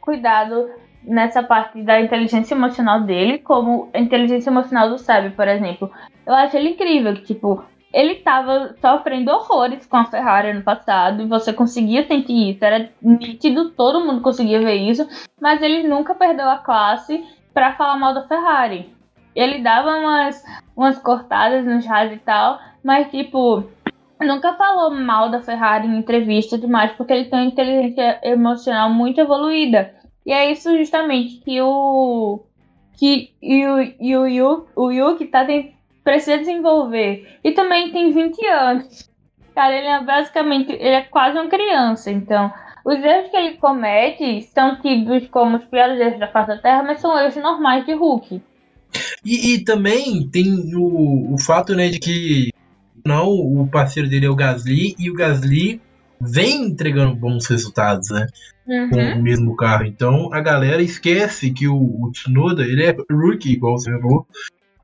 [0.00, 0.68] cuidado
[1.06, 5.90] nessa parte da inteligência emocional dele, como a inteligência emocional do Sabe, por exemplo.
[6.26, 11.22] Eu acho ele incrível, que, tipo, ele estava sofrendo horrores com a Ferrari no passado
[11.22, 15.08] e você conseguia sentir isso, era nítido, todo mundo conseguia ver isso,
[15.40, 18.94] mas ele nunca perdeu a classe para falar mal da Ferrari.
[19.34, 20.42] Ele dava umas,
[20.76, 23.64] umas cortadas nos rádios e tal, mas tipo,
[24.20, 28.20] nunca falou mal da Ferrari em entrevista e tudo mais, porque ele tem uma inteligência
[28.22, 29.94] emocional muito evoluída.
[30.26, 32.40] E é isso justamente que o
[32.98, 37.26] que e o, e o, Yuki, o Yuki tá tentando precisa desenvolver.
[37.42, 39.10] E também tem 20 anos.
[39.52, 42.52] Cara, ele é basicamente, ele é quase uma criança, então
[42.84, 46.84] os erros que ele comete são tidos como os piores erros da face da Terra,
[46.84, 48.40] mas são erros normais de Hulk.
[49.24, 52.52] E, e também tem o, o fato, né, de que
[53.04, 55.80] não o parceiro dele é o Gasly e o Gasly
[56.20, 58.26] vem entregando bons resultados, né?
[58.66, 58.90] Uhum.
[58.90, 59.84] Com o mesmo carro.
[59.84, 64.26] Então a galera esquece que o, o Tsunoda, ele é rookie, igual você falou,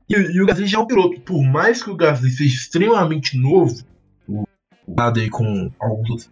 [0.09, 1.19] e, e, o Gasly já é um piloto.
[1.21, 3.83] Por mais que o Gasly seja extremamente novo,
[4.27, 4.45] o
[4.87, 6.31] lado aí com alguns outros,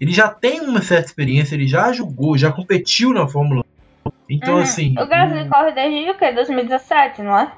[0.00, 3.64] ele já tem uma certa experiência, ele já jogou, já competiu na Fórmula
[4.06, 4.10] 1.
[4.30, 4.60] Então, uhum.
[4.60, 4.94] assim.
[4.98, 5.48] O Gasly um...
[5.48, 6.32] corre desde o quê?
[6.32, 7.52] 2017, não é?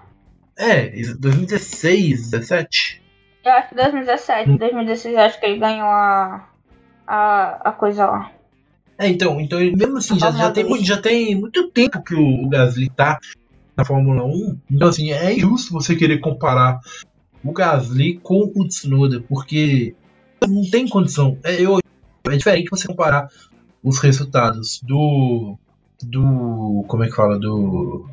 [0.57, 3.03] É, 2016, 17.
[3.44, 4.57] Eu acho que 2017, hum.
[4.57, 6.48] 2016 eu acho que ele ganhou a.
[7.07, 8.33] a, a coisa lá.
[8.99, 12.49] É, então, então mesmo assim, já, já, tem, já tem muito tempo que o, o
[12.49, 13.19] Gasly tá
[13.77, 14.59] na Fórmula 1.
[14.71, 16.81] Então, assim, é injusto você querer comparar
[17.43, 19.95] o Gasly com o Tsunoda, porque
[20.49, 21.38] não tem condição.
[21.43, 21.79] É, eu,
[22.31, 23.29] é diferente você comparar
[23.83, 25.57] os resultados do.
[26.03, 26.85] Do.
[26.88, 27.38] Como é que fala?
[27.38, 28.09] Do.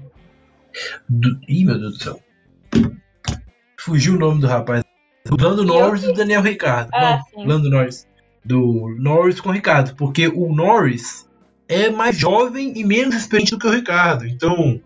[1.07, 2.19] do ih, meu Deus do céu.
[3.77, 4.83] Fugiu o nome do rapaz.
[5.25, 6.89] Do Lando Norris e do Daniel Ricardo.
[6.93, 7.47] Ah, não, sim.
[7.47, 8.07] Lando Norris.
[8.43, 9.95] Do Norris com o Ricardo.
[9.95, 11.29] Porque o Norris
[11.67, 14.25] é mais jovem e menos experiente do que o Ricardo.
[14.25, 14.81] Então,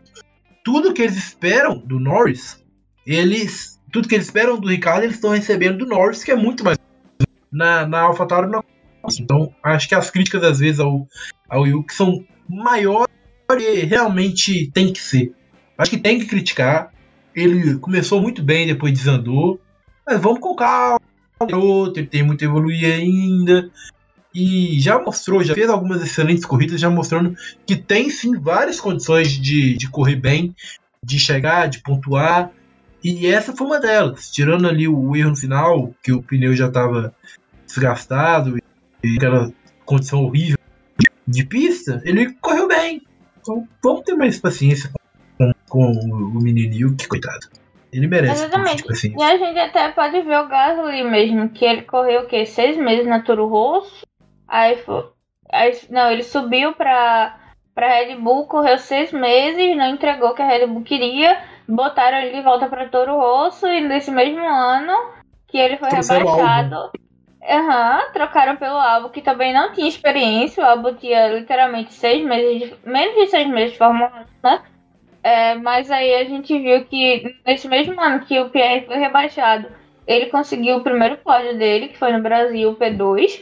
[0.63, 2.63] tudo que eles esperam do Norris,
[3.05, 3.79] eles.
[3.91, 6.77] Tudo que eles esperam do Ricardo, eles estão recebendo do Norris, que é muito mais.
[7.51, 8.63] Na, na AlphaTauri não.
[9.19, 11.07] Então, acho que as críticas, às vezes, ao,
[11.47, 13.13] ao Yuki são maiores
[13.55, 15.33] que realmente tem que ser.
[15.77, 16.91] Acho que tem que criticar.
[17.35, 19.59] Ele começou muito bem, depois desandou.
[20.05, 20.99] Mas vamos com calma.
[21.39, 23.69] Outro, ele tem muito a evoluir ainda
[24.33, 29.31] e já mostrou, já fez algumas excelentes corridas, já mostrando que tem sim várias condições
[29.31, 30.55] de, de correr bem,
[31.03, 32.51] de chegar, de pontuar.
[33.03, 34.31] E essa foi uma delas.
[34.31, 37.13] Tirando ali o erro no final, que o pneu já estava
[37.67, 38.57] desgastado
[39.03, 39.51] e aquela
[39.85, 40.57] condição horrível
[41.27, 43.03] de pista, ele correu bem.
[43.39, 44.89] Então vamos ter mais paciência
[45.37, 47.47] com, com o menino Yuki, coitado.
[47.93, 48.43] Ele merece.
[48.43, 48.83] Exatamente.
[48.83, 49.17] Um paciência.
[49.19, 52.45] E a gente até pode ver o Gasly mesmo, que ele correu o quê?
[52.45, 54.05] Seis meses na Toro Rosso.
[54.47, 55.05] Aí foi.
[55.51, 57.37] Aí, não, ele subiu pra,
[57.75, 61.37] pra Red Bull, correu seis meses, não entregou o que a Red Bull queria.
[61.67, 64.93] Botaram ele de volta pra Toro Rosso e nesse mesmo ano
[65.47, 66.91] que ele foi Trouxeram rebaixado.
[67.47, 70.63] Aham, trocaram pelo Albo, que também não tinha experiência.
[70.63, 74.61] O Albo tinha literalmente seis meses, de, menos de seis meses de Fórmula 1, né?
[75.23, 79.69] É, mas aí a gente viu que nesse mesmo ano que o Pierre foi rebaixado,
[80.05, 83.41] ele conseguiu o primeiro pódio dele, que foi no Brasil, o P2.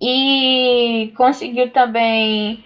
[0.00, 2.64] E conseguiu também,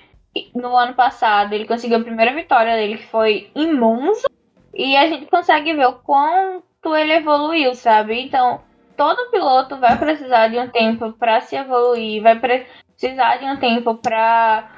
[0.54, 4.26] no ano passado, ele conseguiu a primeira vitória dele, que foi em Monza.
[4.74, 8.20] E a gente consegue ver o quanto ele evoluiu, sabe?
[8.20, 8.60] Então,
[8.96, 13.94] todo piloto vai precisar de um tempo para se evoluir, vai precisar de um tempo
[13.94, 14.75] para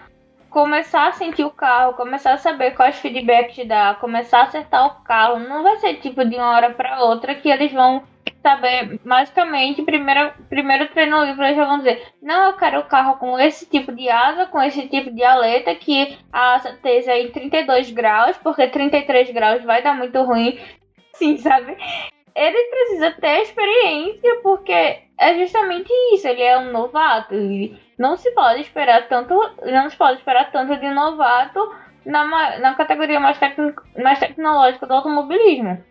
[0.50, 5.04] começar a sentir o carro, começar a saber quais feedbacks dar, começar a acertar o
[5.04, 5.38] carro.
[5.40, 8.02] Não vai ser tipo de uma hora para outra que eles vão
[8.42, 13.16] saber, basicamente, primeiro, primeiro treino livre eles já vão dizer, não, eu quero o carro
[13.16, 17.30] com esse tipo de asa, com esse tipo de aleta, que a asa esteja em
[17.30, 20.58] 32 graus, porque 33 graus vai dar muito ruim.
[21.14, 21.76] Sim, sabe?
[22.34, 27.34] Ele precisa ter experiência, porque é justamente isso, ele é um novato.
[27.34, 29.34] E não se pode esperar tanto.
[29.64, 31.72] Não se pode esperar tanto de novato
[32.06, 35.82] na, na categoria mais, tecno, mais tecnológica do automobilismo.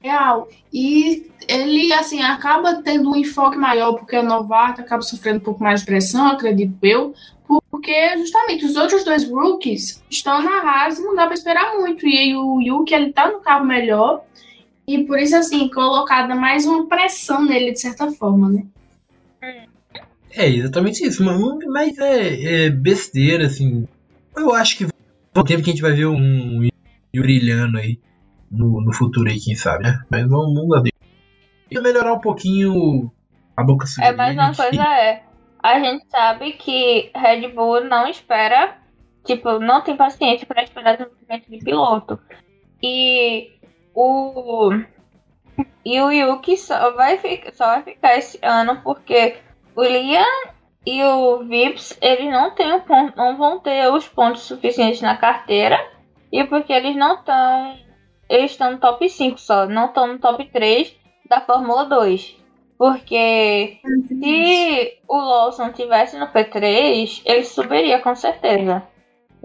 [0.00, 0.48] Real.
[0.72, 5.62] E ele, assim, acaba tendo um enfoque maior, porque é novato, acaba sofrendo um pouco
[5.62, 7.14] mais de pressão, acredito eu,
[7.70, 12.06] porque justamente os outros dois rookies estão na Haas e não dá para esperar muito.
[12.06, 14.24] E aí o Yuki, ele tá no carro melhor,
[14.86, 18.64] e por isso, assim, colocada mais uma pressão nele, de certa forma, né?
[20.30, 21.58] É exatamente isso, mano.
[21.68, 23.88] Mas é, é besteira, assim.
[24.36, 24.92] Eu acho que vai
[25.34, 27.98] ter tempo que a gente vai ver um Yuri brilhando aí
[28.50, 30.04] no, no futuro aí, quem sabe, né?
[30.10, 30.92] Mas vamos, vamos ver.
[31.70, 33.10] E melhorar um pouquinho
[33.56, 34.06] a boca suja.
[34.06, 35.22] É, mas uma coisa é,
[35.62, 38.76] a gente sabe que Red Bull não espera,
[39.24, 42.20] tipo, não tem paciência para esperar desenvolvimento de piloto.
[42.82, 43.52] E
[43.96, 44.70] o
[45.84, 49.36] e o Yuki só vai ficar, só vai ficar esse ano porque
[49.74, 50.24] o Liam
[50.84, 55.16] e o Vips, eles não têm o ponto, não vão ter os pontos suficientes na
[55.16, 55.78] carteira
[56.30, 57.78] e porque eles não estão
[58.28, 60.94] eles estão no top 5 só, não estão no top 3
[61.28, 62.36] da Fórmula 2.
[62.76, 63.78] Porque
[64.08, 68.82] se o Lawson tivesse no P3, ele subiria com certeza.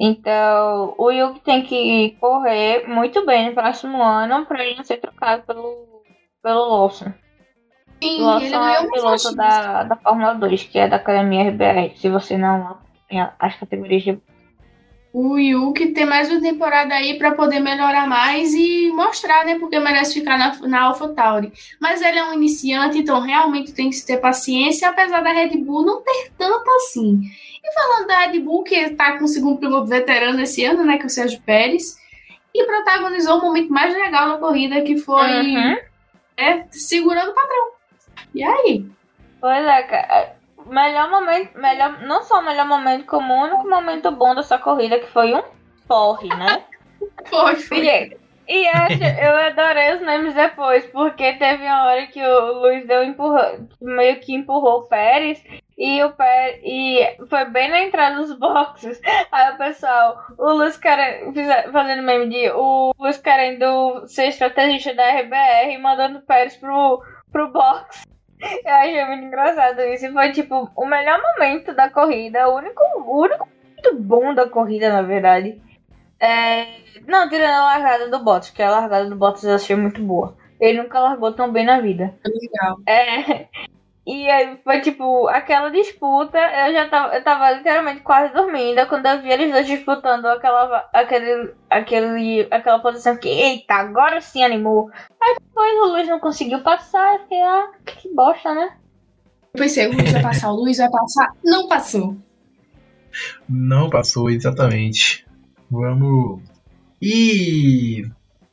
[0.03, 4.97] Então, o Yuki tem que correr muito bem no próximo ano para ele não ser
[4.97, 6.01] trocado pelo,
[6.41, 7.13] pelo Lawson.
[8.01, 11.51] Sim, O Lawson ele é o piloto da, da Fórmula 2, que é da Academia
[11.51, 11.95] RBR.
[11.97, 14.19] Se você não acompanha as categorias de.
[15.13, 19.59] O Yuki tem mais uma temporada aí para poder melhorar mais e mostrar, né?
[19.59, 21.51] Porque merece ficar na, na AlphaTauri.
[21.79, 25.85] Mas ele é um iniciante, então realmente tem que ter paciência, apesar da Red Bull
[25.85, 27.19] não ter tanto assim.
[27.63, 30.97] E falando da Red Bull, que está com o segundo piloto veterano esse ano, né?
[30.97, 31.97] Que é o Sérgio Pérez,
[32.53, 35.77] e protagonizou o momento mais legal da corrida, que foi Uhum.
[36.37, 37.71] é, segurando o patrão.
[38.33, 38.85] E aí?
[39.39, 40.35] Pois é, cara.
[40.71, 44.99] Melhor momento, melhor, não só o melhor momento, como o único momento bom dessa corrida,
[44.99, 45.43] que foi um
[45.85, 46.63] porre, né?
[47.29, 47.79] Foi, foi.
[47.79, 52.85] E, e acho, eu adorei os memes depois, porque teve uma hora que o Luiz
[52.85, 53.01] deu
[53.81, 55.43] meio que empurrou o Pérez,
[55.75, 59.01] e o Pérez, e foi bem na entrada dos boxes.
[59.31, 61.33] Aí o pessoal, o Luiz querendo,
[61.71, 67.01] fazendo meme de o Luiz querendo ser estrategista da RBR e mandando o Pérez pro,
[67.31, 68.03] pro box.
[68.41, 70.11] Eu achei muito engraçado isso.
[70.11, 74.91] Foi tipo o melhor momento da corrida, o único, o único muito bom da corrida,
[74.91, 75.61] na verdade.
[76.19, 76.65] É,
[77.07, 80.37] Não, tirando a largada do Bottas, que a largada do Bottas eu achei muito boa.
[80.59, 82.13] Ele nunca largou tão bem na vida.
[82.25, 82.77] Legal.
[82.87, 83.47] É.
[84.05, 89.05] E aí foi tipo, aquela disputa, eu já tava, eu tava literalmente quase dormindo quando
[89.05, 94.89] eu vi eles dois disputando aquela, aquele, aquele, aquela posição que, eita, agora sim animou.
[95.21, 98.75] Aí depois o Luiz não conseguiu passar, eu fiquei, ah, que bosta, né?
[99.53, 101.33] Eu pensei, o Luiz vai passar, o Luiz vai passar.
[101.43, 102.17] Não passou.
[103.47, 105.25] Não passou, exatamente.
[105.69, 106.41] Vamos.
[107.01, 108.05] E.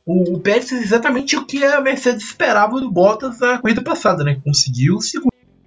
[0.05, 4.23] O, o Pérez fez exatamente o que a Mercedes esperava do Bottas na corrida passada,
[4.23, 4.41] né?
[4.43, 4.99] Conseguiu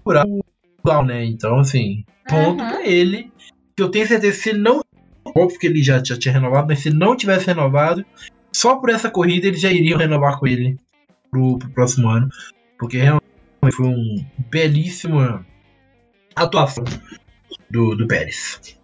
[0.03, 0.41] segurar o
[0.81, 1.25] igual, né?
[1.25, 2.69] Então, assim, ponto Uhum.
[2.69, 3.33] pra ele.
[3.77, 4.83] Que eu tenho certeza que se não.
[5.25, 8.05] Óbvio que ele já, já tinha renovado, mas se não tivesse renovado,
[8.53, 10.77] só por essa corrida eles já iriam renovar com ele
[11.31, 12.29] pro, pro próximo ano.
[12.79, 13.23] Porque realmente
[13.75, 15.45] foi um belíssimo
[16.35, 16.85] atuação
[17.71, 18.79] do, do Pérez.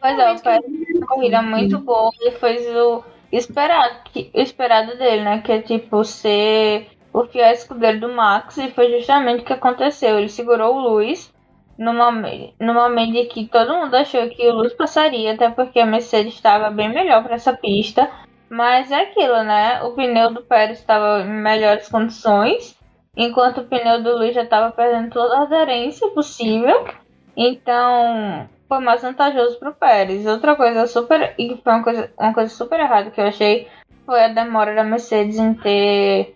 [0.00, 4.40] Pois é, o Pérez fez uma corrida muito boa e fez o esperado, que, o
[4.40, 5.42] esperado dele, né?
[5.42, 10.18] Que é tipo ser o fiel escudeiro do Max e foi justamente o que aconteceu.
[10.18, 11.32] Ele segurou o Luiz
[11.78, 15.80] no momento, no momento em que todo mundo achou que o Luiz passaria, até porque
[15.80, 18.10] a Mercedes estava bem melhor para essa pista.
[18.50, 19.82] Mas é aquilo, né?
[19.82, 22.78] O pneu do Pérez estava em melhores condições,
[23.16, 26.86] enquanto o pneu do Luiz já estava perdendo toda a aderência possível.
[27.34, 30.26] Então, foi mais vantajoso para o Pérez.
[30.26, 31.34] Outra coisa super.
[31.38, 33.68] E foi uma coisa, uma coisa super errada que eu achei
[34.04, 36.35] foi a demora da Mercedes em ter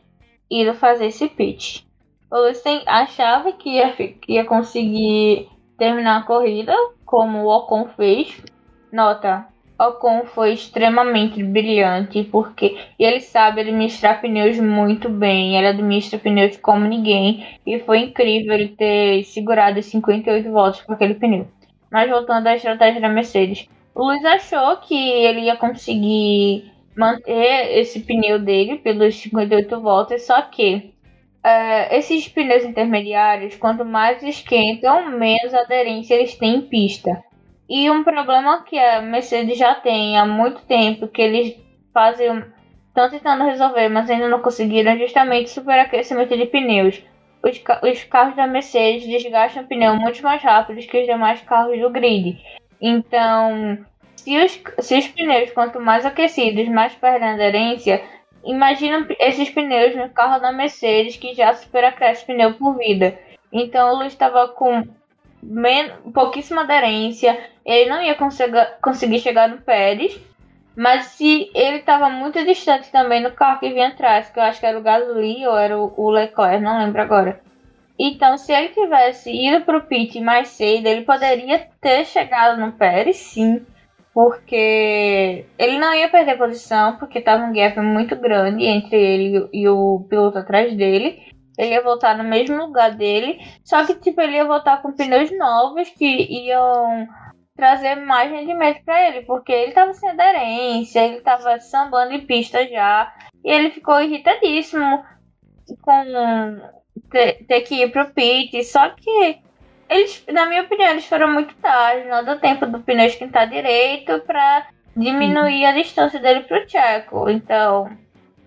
[0.51, 1.83] ido fazer esse pitch.
[2.31, 3.95] O Lewis achava que ia,
[4.29, 8.43] ia conseguir terminar a corrida, como o Ocon fez.
[8.93, 9.47] Nota,
[9.81, 16.87] Ocon foi extremamente brilhante porque ele sabe administrar pneus muito bem, ele administra pneus como
[16.87, 21.49] ninguém e foi incrível ele ter segurado 58 voltas com aquele pneu.
[21.91, 28.01] Mas voltando à estratégia da Mercedes, o Luiz achou que ele ia conseguir manter esse
[28.01, 30.93] pneu dele pelos 58 voltas, só que
[31.45, 37.25] uh, esses pneus intermediários, quanto mais esquentam, menos aderência eles têm em pista.
[37.69, 41.57] E um problema que a Mercedes já tem há muito tempo, que eles
[41.95, 42.45] fazem,
[42.89, 47.03] estão tentando resolver, mas ainda não conseguiram, é justamente superaquecimento de pneus.
[47.43, 51.89] Os, os carros da Mercedes desgastam pneu muito mais rápido que os demais carros do
[51.89, 52.39] grid.
[52.79, 53.79] Então,
[54.31, 58.01] se os, se os pneus quanto mais aquecidos, mais perdem aderência,
[58.45, 63.19] imagina esses pneus no carro da Mercedes que já superaquece pneu por vida.
[63.53, 64.87] Então o Luiz estava com
[66.15, 70.17] pouquíssima aderência, ele não ia conseguir, conseguir chegar no Pérez,
[70.77, 74.61] mas se ele estava muito distante também no carro que vinha atrás, que eu acho
[74.61, 77.41] que era o Gasly ou era o Leclerc, não lembro agora.
[77.99, 82.73] Então, se ele tivesse ido para o pit mais cedo, ele poderia ter chegado no
[82.73, 83.67] Pérez, sim,
[84.13, 89.69] porque ele não ia perder posição, porque estava um gap muito grande entre ele e
[89.69, 91.21] o piloto atrás dele.
[91.59, 95.31] Ele ia voltar no mesmo lugar dele, só que tipo ele ia voltar com pneus
[95.37, 97.07] novos que iam
[97.55, 102.67] trazer mais rendimento para ele, porque ele tava sem aderência, ele tava sambando em pista
[102.67, 103.13] já,
[103.45, 105.05] e ele ficou irritadíssimo
[105.83, 106.05] com
[107.11, 109.39] ter, ter que ir pro pit, só que
[109.91, 114.21] eles, na minha opinião, eles foram muito tarde, não deu tempo do pneu esquentar direito
[114.21, 117.29] para diminuir a distância dele pro Checo.
[117.29, 117.91] Então,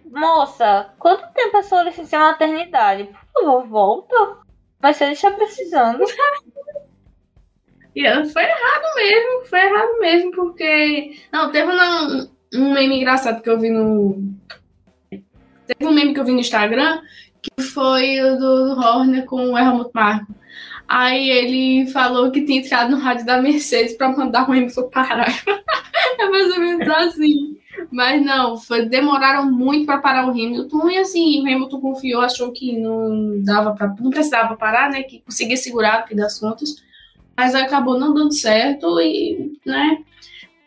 [0.10, 3.10] moça, quanto tempo é sua licença maternidade?
[3.34, 4.38] Por favor, volta.
[4.82, 6.03] Mas você está precisando.
[7.95, 11.19] e foi errado mesmo, foi errado mesmo, porque.
[11.32, 14.17] Não, teve um, um meme engraçado que eu vi no.
[15.10, 17.01] Teve um meme que eu vi no Instagram
[17.43, 20.34] que foi o do, do Horner com o Helmut Marko.
[20.95, 25.25] Aí ele falou que tinha entrado no rádio da Mercedes para mandar o Hamilton parar.
[26.19, 27.58] é mais ou menos assim.
[27.91, 32.51] Mas não, foi, demoraram muito para parar o Hamilton e assim, o Hamilton confiou, achou
[32.51, 36.75] que não dava para, não precisava parar, né, que conseguia segurar no fim das contas,
[37.36, 39.97] mas acabou não dando certo e, né,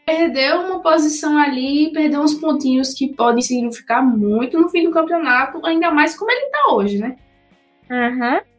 [0.04, 5.64] perdeu uma posição ali, perdeu uns pontinhos que podem significar muito no fim do campeonato,
[5.64, 7.16] ainda mais como ele tá hoje, né?
[7.88, 8.55] Uhum.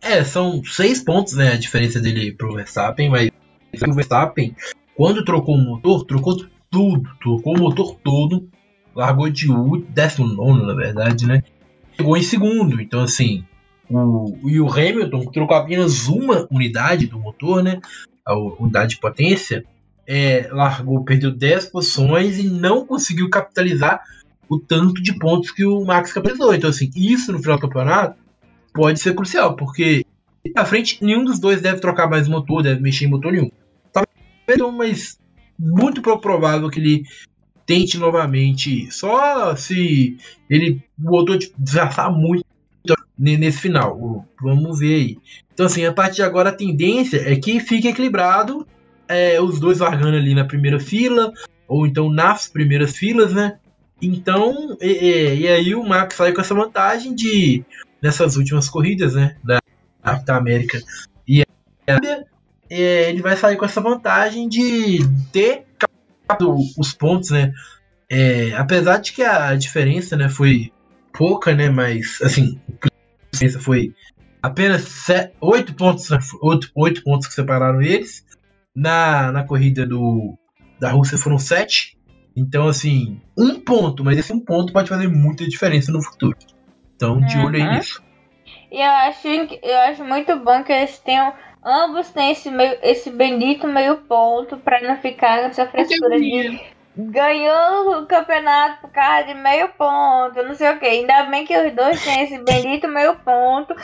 [0.00, 3.30] É, são seis pontos, né, a diferença dele pro Verstappen, mas
[3.86, 4.54] o Verstappen,
[4.94, 6.36] quando trocou o motor, trocou
[6.70, 8.48] tudo, trocou o motor todo,
[8.94, 9.46] largou de
[9.88, 11.42] 19, na verdade, né?
[11.96, 13.44] Chegou em segundo, então assim,
[13.88, 17.80] o, e o Hamilton trocou apenas uma unidade do motor, né?
[18.24, 19.64] A unidade de potência,
[20.06, 24.02] é, largou, perdeu 10 posições e não conseguiu capitalizar
[24.48, 26.54] o tanto de pontos que o Max capitalizou.
[26.54, 28.21] Então, assim, isso no final do campeonato
[28.72, 30.04] pode ser crucial, porque
[30.56, 33.50] à frente nenhum dos dois deve trocar mais motor, deve mexer em motor nenhum.
[33.92, 35.18] Talvez, mas
[35.58, 37.04] muito provável que ele
[37.66, 38.90] tente novamente.
[38.90, 40.16] Só se
[40.50, 42.44] ele botou de desgastar muito
[43.16, 44.26] nesse final.
[44.40, 45.18] Vamos ver aí.
[45.54, 48.66] Então, assim, a partir de agora a tendência é que fique equilibrado.
[49.08, 51.32] É, os dois largando ali na primeira fila,
[51.68, 53.58] ou então nas primeiras filas, né?
[54.02, 57.64] Então, e, e, aí o Max sai com essa vantagem de,
[58.02, 59.36] nessas últimas corridas, né?
[59.44, 59.60] Da,
[60.24, 60.80] da América
[61.26, 61.46] e a
[62.74, 65.00] é, ele vai sair com essa vantagem de
[65.30, 67.52] ter captado os pontos, né?
[68.10, 70.72] É, apesar de que a diferença, né, foi
[71.12, 71.68] pouca, né?
[71.68, 72.88] Mas assim, a
[73.30, 73.94] diferença foi
[74.42, 75.06] apenas
[75.40, 78.24] oito pontos, né, oito, oito pontos que separaram eles.
[78.74, 80.38] Na, na corrida do,
[80.80, 81.98] da Rússia foram sete.
[82.36, 86.36] Então, assim, um ponto, mas esse um ponto pode fazer muita diferença no futuro.
[86.96, 87.74] Então, de olho aí uhum.
[87.74, 88.02] nisso.
[88.70, 91.32] E eu acho, eu acho muito bom que eles tenham.
[91.64, 96.60] Ambos têm esse, meio, esse bendito meio ponto pra não ficar nessa frescura de
[96.96, 100.86] ganhou o campeonato por causa de meio ponto, não sei o que.
[100.86, 103.74] Ainda bem que os dois têm esse bendito meio ponto.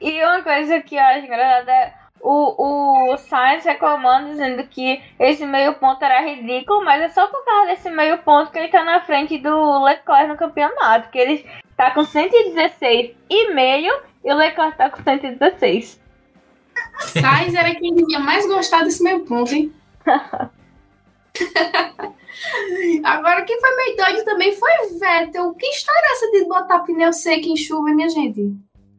[0.00, 5.44] E uma coisa que eu acho engraçada é o, o Sainz reclamando, dizendo que esse
[5.46, 8.84] meio ponto era ridículo, mas é só por causa desse meio ponto que ele tá
[8.84, 11.46] na frente do Leclerc no campeonato, que ele
[11.76, 13.92] tá com 116 e meio
[14.24, 16.00] e o Leclerc tá com 116.
[16.98, 19.72] Sainz era quem devia mais gostar desse meio ponto, hein?
[23.04, 25.54] Agora, quem foi meio doido também foi Vettel.
[25.54, 28.54] Que história é essa de botar pneu seco em chuva, minha gente?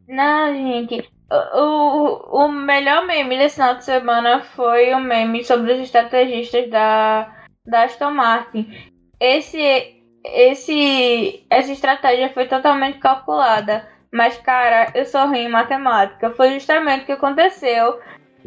[0.08, 1.10] Não, gente.
[1.30, 7.32] O, o melhor meme desse final de semana foi o meme sobre os estrategistas da,
[7.64, 8.90] da Aston Martin.
[9.20, 13.88] Esse, esse, essa estratégia foi totalmente calculada.
[14.12, 16.30] Mas, cara, eu sou ruim em matemática.
[16.30, 18.00] Foi justamente o que aconteceu.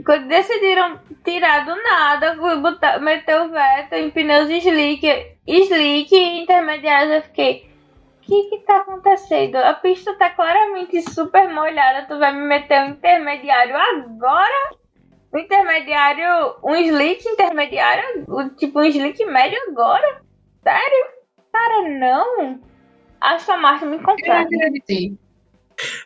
[0.06, 5.08] Quando decidiram tirar do nada, botar, meter o veto em pneus slick,
[5.48, 7.73] slick e intermediários, eu fiquei
[8.26, 9.56] que que tá acontecendo?
[9.58, 14.76] A pista tá claramente super molhada, tu vai me meter um intermediário agora?
[15.34, 18.26] Um intermediário, um slick intermediário,
[18.58, 20.22] tipo um slick médio agora?
[20.64, 21.06] Sério?
[21.52, 22.60] Cara, não.
[23.20, 24.50] Acho que a Marta me completa.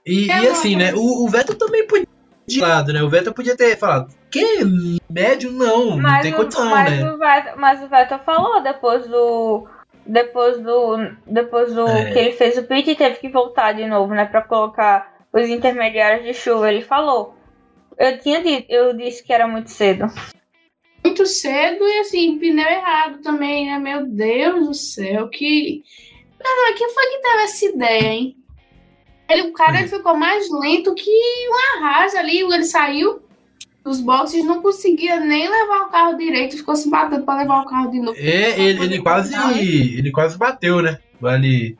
[0.05, 2.07] E, e assim, né, o, o Vettel também podia
[2.47, 3.03] de lado, né?
[3.03, 4.63] O Vettel podia ter falado, que
[5.09, 7.11] médio não, mas não tem condição, mas né?
[7.11, 9.67] O Vettel, mas o Vettel falou depois do
[10.07, 12.11] depois do depois do é.
[12.11, 15.47] que ele fez o pit e teve que voltar de novo, né, para colocar os
[15.49, 17.35] intermediários de chuva, ele falou.
[17.97, 20.05] Eu tinha dito, eu disse que era muito cedo.
[21.03, 23.79] Muito cedo e assim, pneu errado também, né?
[23.79, 25.83] Meu Deus do céu, que
[26.77, 28.37] quem foi que teve essa ideia, hein?
[29.29, 33.26] Ele, o cara ele ficou mais lento que um arraso ali, ele saiu
[33.87, 37.65] dos boxes não conseguia nem levar o carro direito, ficou se batendo para levar o
[37.65, 38.17] carro de novo.
[38.17, 39.33] É, ele, ele quase
[39.97, 40.99] ele quase bateu, né?
[41.19, 41.77] Vale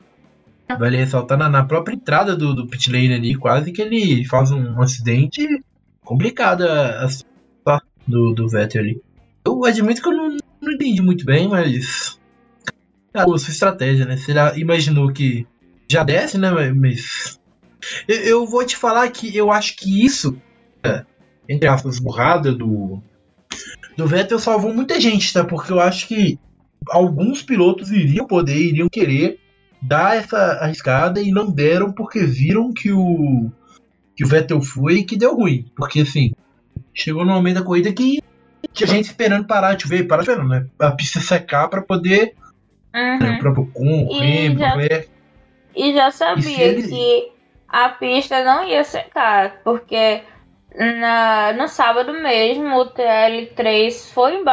[0.80, 4.52] vale ressaltar na, na própria entrada do, do pit lane ali, quase que ele faz
[4.52, 5.46] um, acidente
[6.04, 9.02] complicado a, a situação do, do Vettel ali.
[9.46, 12.18] Eu admito que eu não, não entendi muito bem, mas
[13.14, 14.16] a sua estratégia, né?
[14.16, 15.46] Você já imaginou que
[15.90, 16.52] já desce, né?
[16.72, 17.38] Mas
[18.08, 20.38] eu, eu vou te falar que eu acho que isso
[20.84, 21.06] é,
[21.48, 23.02] entre aspas, burrada do,
[23.96, 25.44] do Vettel salvou muita gente, tá?
[25.44, 26.40] Porque eu acho que
[26.90, 29.40] alguns pilotos iriam poder, iriam querer
[29.82, 33.50] dar essa arriscada e não deram porque viram que o
[34.16, 35.72] que o Vettel foi e que deu ruim.
[35.76, 36.34] Porque assim,
[36.94, 38.20] chegou no momento da corrida que
[38.74, 40.66] tinha gente esperando parar de ver, parar de ver, né?
[40.80, 42.34] A pista secar para poder
[42.94, 43.20] uhum.
[43.20, 44.76] né, para com e, já,
[45.76, 46.88] e já sabia ele...
[46.88, 47.32] que
[47.68, 50.22] a pista não ia secar, porque
[50.78, 54.44] na, no sábado mesmo, o TL3 foi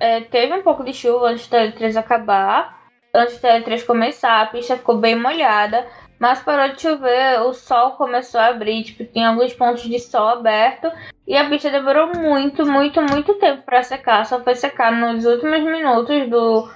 [0.00, 2.80] é, teve um pouco de chuva antes do TL3 acabar.
[3.14, 5.86] Antes do TL3 começar, a pista ficou bem molhada.
[6.18, 10.28] Mas parou de chover, o sol começou a abrir, tipo, tinha alguns pontos de sol
[10.28, 10.90] aberto.
[11.26, 14.26] E a pista demorou muito, muito, muito tempo para secar.
[14.26, 16.68] Só foi secar nos últimos minutos do,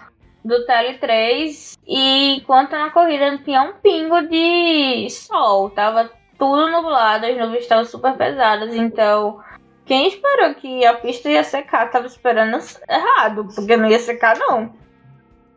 [0.44, 1.78] do TL3.
[1.86, 5.70] E enquanto na corrida não tinha um pingo de sol.
[5.70, 9.40] Tava tudo nublado, as nuvens estavam super pesadas, então
[9.84, 12.58] quem esperou que a pista ia secar tava esperando
[12.88, 14.72] errado, porque não ia secar não.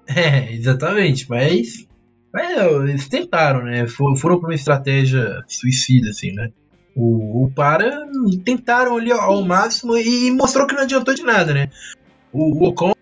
[0.07, 1.87] É, exatamente, mas,
[2.33, 2.57] mas
[2.89, 3.87] eles tentaram, né?
[3.87, 6.49] Foram para uma estratégia suicida, assim, né?
[6.95, 8.07] O, o para
[8.43, 11.69] tentaram ali ao máximo e mostrou que não adiantou de nada, né?
[12.31, 12.93] O, o Ocon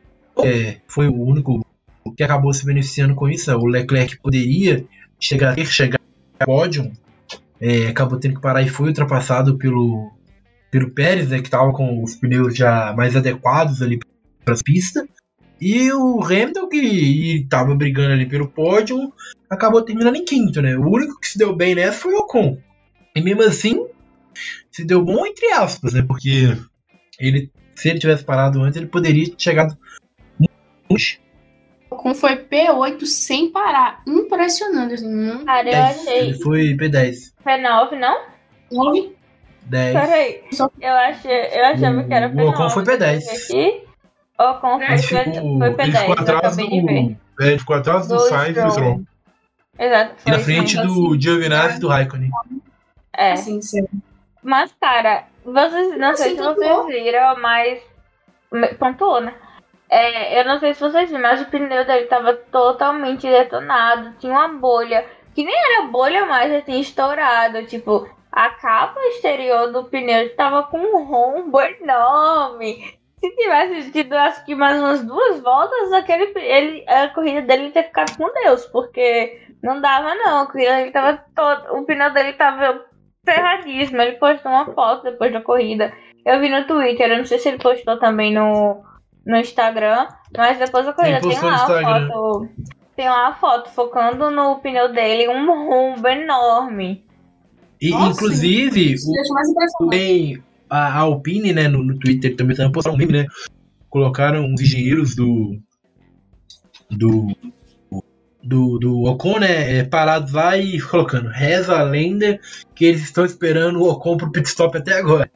[0.43, 1.65] é, foi o único
[2.15, 3.49] que acabou se beneficiando com isso.
[3.49, 3.57] Né?
[3.57, 4.86] O Leclerc poderia
[5.19, 6.01] chegar, ter chegado
[6.39, 6.91] ao pódio
[7.60, 10.12] é, acabou tendo que parar e foi ultrapassado pelo,
[10.72, 13.99] pelo Pérez, né, que estava com os pneus já mais adequados ali
[14.43, 15.08] para as pistas.
[15.60, 19.14] E o Hamilton, que estava brigando ali pelo pódio,
[19.49, 20.78] acabou terminando em quinto, né?
[20.78, 22.58] O único que se deu bem nessa foi o Ocon.
[23.16, 23.88] E mesmo assim,
[24.70, 26.01] se deu bom entre aspas, né?
[26.01, 26.58] Porque
[27.18, 29.78] ele, se ele tivesse parado antes, ele poderia ter chegado
[30.38, 30.53] muito
[31.89, 34.03] Ocon foi P8 sem parar.
[34.06, 35.03] Impressionante.
[35.03, 35.45] Hum.
[35.45, 36.20] Cara, eu achei.
[36.20, 37.35] Ele foi P10.
[37.46, 38.22] P9, não?
[38.72, 39.16] 9?
[39.64, 39.93] 10.
[39.93, 40.43] Peraí.
[40.82, 42.43] Eu, achei, eu achava que era P9.
[42.43, 43.24] O Ocon foi P10.
[43.30, 43.84] Aqui.
[44.39, 45.84] Ocon foi, ficou, foi P10.
[45.84, 46.64] Ele ficou atrás do.
[46.64, 49.02] É, ele ficou atrás do, do Sainz e do Stroll.
[49.78, 50.16] Exato.
[50.26, 52.32] E na frente do Giovinazzi e do Raikkonen.
[53.14, 53.34] É.
[53.34, 53.86] Assim, sim.
[54.41, 57.82] Mas, cara, vocês, não sei se vocês viram, mas
[58.80, 59.34] pontuou, né?
[59.89, 64.14] É, eu não sei se vocês viram, mas o pneu dele tava totalmente detonado.
[64.20, 65.06] Tinha uma bolha,
[65.36, 67.66] que nem era bolha mais, já tinha estourado.
[67.66, 72.98] Tipo, a capa exterior do pneu estava com um rombo enorme.
[73.20, 77.84] Se tivesse tido acho que mais umas duas voltas, aquele, ele, a corrida dele ter
[77.84, 80.48] ficado com Deus, porque não dava não.
[80.56, 82.86] Ele tava todo, o pneu dele tava
[83.26, 84.02] ferradíssimo.
[84.02, 85.92] Ele postou uma foto depois da corrida.
[86.26, 88.82] Eu vi no Twitter, eu não sei se ele postou também no,
[89.26, 92.50] no Instagram, mas depois da corrida tem lá a foto.
[92.96, 97.04] Tem lá a foto focando no pneu dele, um rombo enorme.
[97.82, 98.96] E, Nossa, inclusive,
[99.82, 103.28] o, bem, a Alpine, né, no, no Twitter também tá postaram um meme, né?
[103.89, 105.60] Colocaram os engenheiros do.
[106.89, 107.36] do.
[108.41, 112.39] do, do Ocon, né, é, parados lá e colocando reza a lenda
[112.74, 115.30] que eles estão esperando o Ocon pro pit stop até agora.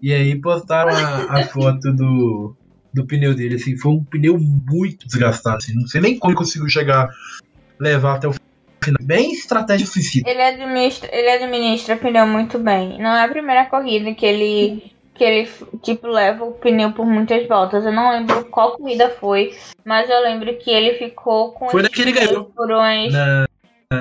[0.00, 2.54] E aí postaram a, a foto do,
[2.92, 6.38] do pneu dele, assim, foi um pneu muito desgastado, assim, não sei nem como ele
[6.38, 7.08] conseguiu chegar,
[7.78, 8.98] levar até o final.
[9.02, 10.28] Bem estratégia suicida.
[10.28, 12.98] Ele administra, ele administra pneu muito bem.
[12.98, 15.48] Não é a primeira corrida que ele que ele
[15.82, 17.84] tipo leva o pneu por muitas voltas.
[17.84, 22.12] Eu não lembro qual corrida foi, mas eu lembro que ele ficou com Foi daquele
[22.12, 23.12] ganhou umas...
[23.12, 23.46] na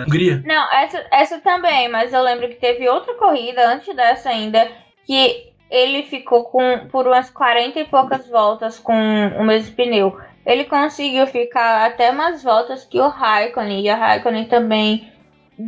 [0.08, 0.42] Hungria.
[0.46, 4.68] Não, essa essa também, mas eu lembro que teve outra corrida antes dessa ainda
[5.06, 10.20] que ele ficou com por umas 40 e poucas voltas com o mesmo pneu.
[10.46, 15.10] Ele conseguiu ficar até mais voltas que o Raikkonen, e o Raikkonen também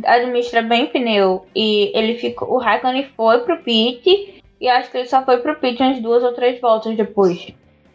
[0.04, 1.46] administra bem pneu.
[1.56, 5.58] E ele ficou, o Raikkonen foi pro pit e acho que ele só foi pro
[5.58, 7.48] pit umas duas ou três voltas depois.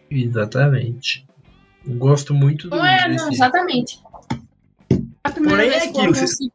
[0.10, 1.26] Exatamente.
[1.86, 2.76] Gosto muito do.
[2.76, 3.26] Não é, desse...
[3.26, 3.99] não, exatamente.
[5.47, 6.16] Porém, é aquilo.
[6.16, 6.51] Se,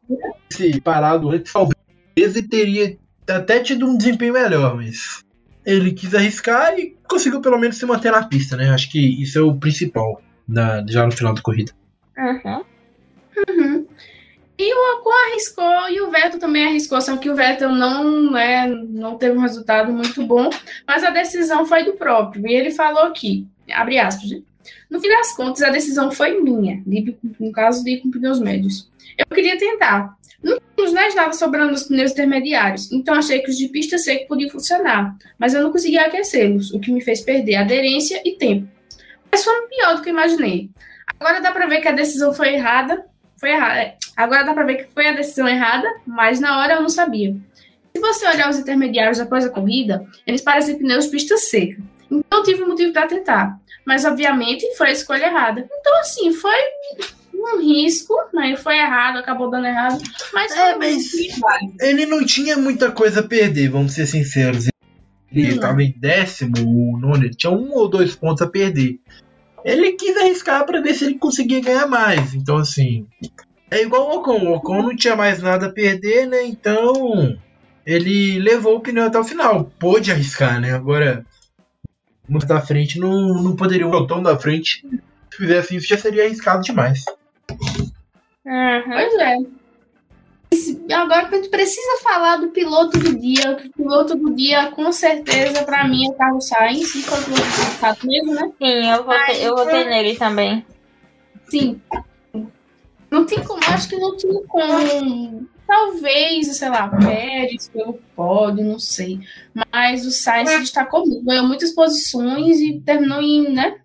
[0.49, 1.75] se parado antes, talvez
[2.15, 2.97] ele teria
[3.27, 5.24] até tido um desempenho melhor, mas
[5.65, 8.69] ele quis arriscar e conseguiu pelo menos se manter na pista, né?
[8.69, 11.71] Acho que isso é o principal na, já no final da corrida.
[12.17, 12.63] Uhum.
[13.49, 13.87] Uhum.
[14.57, 18.67] E o Ocon arriscou e o Vettel também arriscou, só que o Vettel não, né,
[18.67, 20.49] não teve um resultado muito bom,
[20.87, 22.47] mas a decisão foi do próprio.
[22.47, 24.29] E ele falou aqui, abre aspas,
[24.89, 26.81] no fim das contas, a decisão foi minha,
[27.37, 28.89] no caso de com pneus médios.
[29.17, 33.57] Eu queria tentar, não tínhamos mais nada sobrando nos pneus intermediários, então achei que os
[33.57, 37.55] de pista seca podiam funcionar, mas eu não conseguia aquecê-los, o que me fez perder
[37.55, 38.67] aderência e tempo.
[39.31, 40.69] Mas foi pior do que imaginei.
[41.19, 43.05] Agora dá para ver que a decisão foi errada,
[43.37, 43.79] foi errada.
[43.79, 46.89] É, agora dá para ver que foi a decisão errada, mas na hora eu não
[46.89, 47.35] sabia.
[47.95, 51.81] Se você olhar os intermediários após a corrida, eles parecem pneus pista seca.
[52.11, 55.67] Então tive motivo para tentar, mas obviamente foi a escolha errada.
[55.79, 56.59] Então assim, foi
[57.37, 58.55] um risco, né?
[58.55, 60.01] Foi errado, acabou dando errado.
[60.33, 61.11] Mas, é, mas
[61.81, 64.67] ele não tinha muita coisa a perder, vamos ser sinceros.
[65.31, 68.99] Ele estava em décimo, o nono, ele tinha um ou dois pontos a perder.
[69.65, 72.33] Ele quis arriscar para ver se ele conseguia ganhar mais.
[72.33, 73.07] Então, assim,
[73.69, 74.45] é igual o Ocon.
[74.45, 76.45] O Ocon não tinha mais nada a perder, né?
[76.45, 77.37] Então,
[77.85, 79.71] ele levou o pneu até o final.
[79.79, 80.73] Pôde arriscar, né?
[80.73, 81.25] Agora,
[82.29, 83.87] muito da frente, não, não poderia.
[83.87, 84.85] O botão da frente,
[85.31, 87.03] se fizesse isso, já seria arriscado demais.
[88.45, 88.91] Uhum.
[88.91, 89.37] Pois é.
[90.93, 93.51] Agora a gente precisa falar do piloto do dia.
[93.51, 96.91] O piloto do dia, com certeza, para mim, é o Carlos Sainz.
[96.91, 98.51] Se for o piloto do mesmo, né?
[98.57, 99.89] Sim, eu votei, eu votei é...
[99.89, 100.65] nele também.
[101.49, 101.81] Sim.
[103.09, 105.47] Não tem como, acho que não tinha como.
[105.67, 109.19] Talvez, sei lá, Pérez pelo pódio, não sei.
[109.73, 113.79] Mas o Sainz se destacou muito, ganhou muitas posições e terminou em, né?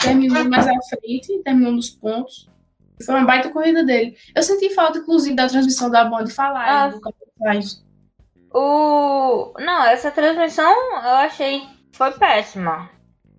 [0.00, 2.48] Terminou mais à frente, terminou nos pontos.
[3.04, 4.16] Foi uma baita corrida dele.
[4.34, 7.00] Eu senti falta, inclusive, da transmissão da Band falar ah, do
[8.52, 9.54] O...
[9.58, 12.90] Não, essa transmissão eu achei foi péssima.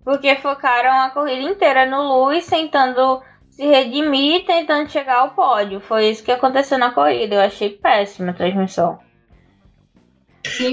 [0.04, 5.80] Porque focaram a corrida inteira no Lewis tentando se redimir, tentando chegar ao pódio.
[5.80, 7.36] Foi isso que aconteceu na corrida.
[7.36, 8.98] Eu achei péssima a transmissão.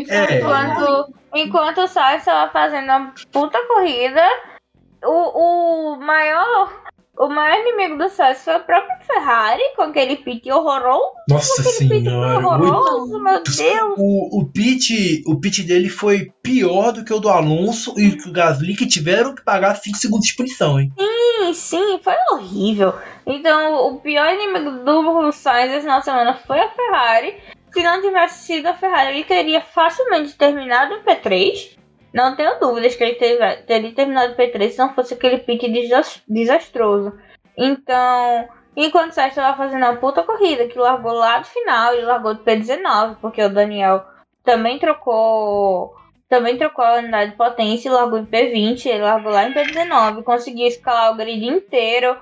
[0.09, 0.37] É.
[0.37, 4.23] Enquanto, enquanto o Sainz estava fazendo uma puta corrida,
[5.03, 6.80] o, o maior
[7.21, 11.11] o maior inimigo do Sainz foi a própria Ferrari, com aquele pit horroroso.
[11.29, 13.23] Nossa senhora, horroroso, muito...
[13.23, 13.95] meu Deus.
[13.97, 18.31] O, o, pit, o pit dele foi pior do que o do Alonso e o
[18.31, 20.91] Gasly, que tiveram que pagar 5 segundos de punição, hein?
[20.97, 22.95] Sim, sim, foi horrível.
[23.27, 27.35] Então, o pior inimigo do Sainz essa final semana foi a Ferrari.
[27.71, 31.80] Se não tivesse sido a Ferrari, ele teria facilmente terminado em P3
[32.13, 35.71] não tenho dúvidas que ele teria terminado o P3 se não fosse aquele pit
[36.27, 37.17] desastroso.
[37.57, 42.05] Então, enquanto o Sérgio estava fazendo a puta corrida, que largou lá do final, ele
[42.05, 44.05] largou do P19, porque o Daniel
[44.43, 45.95] também trocou.
[46.27, 50.23] Também trocou a unidade de potência e largou em P20, ele largou lá em P19,
[50.23, 52.17] conseguiu escalar o grid inteiro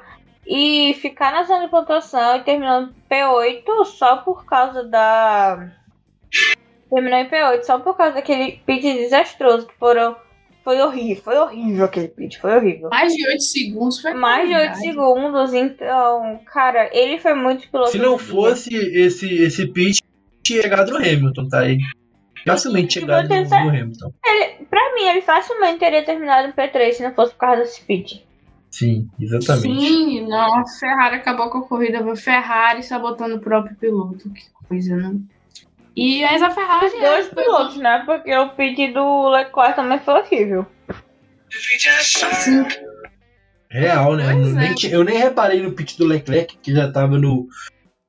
[0.48, 5.70] e ficar na zona de pontuação e terminou P8 só por causa da
[6.90, 10.16] terminou em P8 só por causa daquele pit desastroso que foram.
[10.64, 12.90] Foi horrível, foi horrível aquele pit, foi horrível.
[12.90, 14.82] Mais de 8 segundos foi Mais de 8 verdade.
[14.82, 17.92] segundos, então, cara, ele foi muito piloto.
[17.92, 20.00] Se não fosse esse, esse pitch,
[20.44, 21.80] tinha chegado no Hamilton, tá aí.
[22.46, 24.14] Facilmente chegado no, no Hamilton.
[24.70, 28.26] Pra mim, ele facilmente teria terminado em P3 se não fosse por causa desse pit.
[28.70, 29.82] Sim, exatamente.
[29.82, 32.00] Sim, não, a Ferrari acabou com a corrida.
[32.00, 34.30] A Ferrari sabotando o próprio piloto.
[34.30, 35.16] Que coisa, né?
[35.96, 36.86] E mas a Ferrari.
[36.86, 38.04] Os dois foi- pilotos, né?
[38.06, 40.66] Porque o pit do Leclerc também foi horrível.
[41.52, 42.66] Sim,
[43.72, 44.32] Real, né?
[44.34, 44.74] Eu nem, é.
[44.74, 47.48] tinha- eu nem reparei no pitch do Leclerc, que já tava no,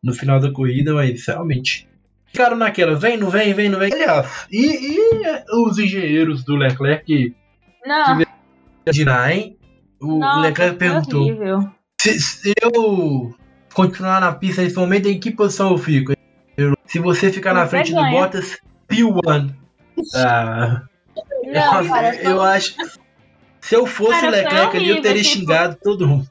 [0.03, 1.89] no final da corrida, mas realmente.
[2.27, 3.93] Ficaram naquela, vem, não vem, vem, não vem.
[3.93, 5.23] Aliás, e, e
[5.67, 7.35] os engenheiros do Leclerc
[7.85, 8.19] Não,
[8.91, 9.03] de
[9.33, 9.59] hein?
[10.01, 11.71] O não Leclerc foi perguntou:
[12.01, 13.35] se, se eu
[13.75, 16.13] continuar na pista nesse momento, em que posição eu fico?
[16.87, 18.01] Se você ficar na frente do.
[18.11, 18.59] Bottas,
[18.89, 19.55] P1.
[20.15, 20.81] Ah,
[21.45, 22.75] Não, eu, cara, eu acho.
[23.61, 26.27] Se eu fosse Cara, Leclerc ali, eu teria tipo- xingado todo mundo.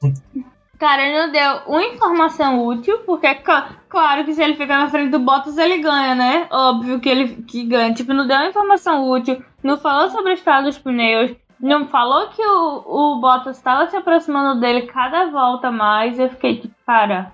[0.80, 4.90] Cara, ele não deu uma informação útil, porque cla- claro que se ele ficar na
[4.90, 6.48] frente do Bottas, ele ganha, né?
[6.50, 7.94] Óbvio que ele que ganha.
[7.94, 12.30] Tipo, não deu uma informação útil, não falou sobre o estado dos pneus, não falou
[12.30, 16.18] que o, o Bottas estava se aproximando dele cada volta mais.
[16.18, 17.32] Eu fiquei tipo, cara,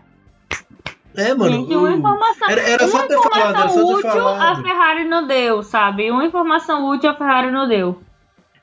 [1.18, 1.51] É, mano.
[1.51, 2.49] gente, uma informação.
[2.49, 4.55] Era, era só uma ter falado, era informação útil a.
[4.61, 6.11] Ferrari não deu, sabe?
[6.11, 8.01] Uma informação útil a Ferrari não deu.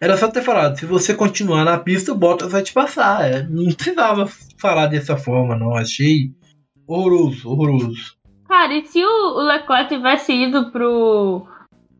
[0.00, 0.76] Era só ter falado.
[0.76, 3.24] Se você continuar na pista, o Bottas vai te passar.
[3.24, 4.26] É, não precisava
[4.58, 5.76] falar dessa forma, não.
[5.76, 6.32] Achei
[6.86, 8.16] horroroso, horroroso.
[8.48, 11.46] Cara, e se o Leclerc tivesse ido pro,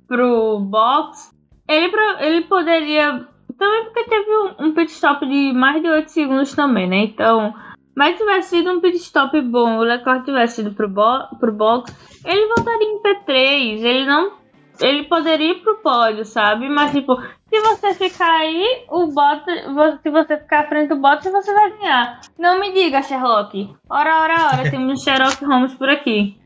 [0.09, 1.31] pro box,
[1.69, 3.27] ele, ele poderia.
[3.57, 7.05] Também porque teve um, um pit stop de mais de 8 segundos também, né?
[7.05, 7.55] Então.
[7.95, 11.95] Mas tivesse sido um pit stop bom, o Leclerc tivesse ido pro, bo pro box,
[12.25, 13.85] ele voltaria em P3.
[13.85, 14.43] Ele não.
[14.81, 16.69] Ele poderia ir pro pódio, sabe?
[16.69, 17.15] Mas, tipo,
[17.49, 19.63] se você ficar aí, o Bottas.
[20.03, 22.21] Se você ficar à frente do Bottas, você vai ganhar.
[22.39, 23.69] Não me diga, Sherlock.
[23.89, 26.37] Ora, ora, ora, temos um Sherlock Holmes por aqui.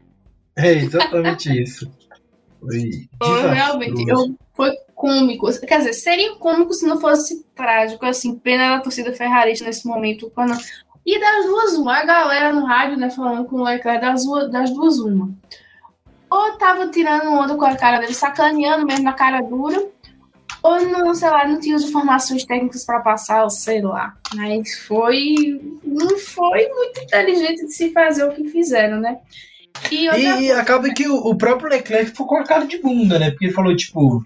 [0.59, 1.87] É exatamente isso.
[2.59, 4.09] Foi realmente.
[4.09, 5.47] Eu, foi cômico.
[5.61, 10.31] Quer dizer, seria cômico se não fosse trágico, assim, pena da torcida ferrarista nesse momento.
[10.35, 10.55] Quando...
[11.07, 14.51] E das duas, uma, a galera no rádio, né, falando com o Leclerc, das, duas-
[14.51, 15.31] das duas, uma.
[16.29, 19.87] Ou tava tirando onda com a cara dele, sacaneando mesmo na cara dura,
[20.63, 24.15] ou não, sei lá, não tinha as informações técnicas para passar, ou sei lá.
[24.35, 25.61] Mas foi.
[25.85, 29.19] Não foi muito inteligente de se fazer o que fizeram, né?
[29.93, 33.17] E E, e acaba que o, o próprio Leclerc ficou com a cara de bunda,
[33.21, 33.31] né?
[33.31, 34.25] Porque ele falou, tipo,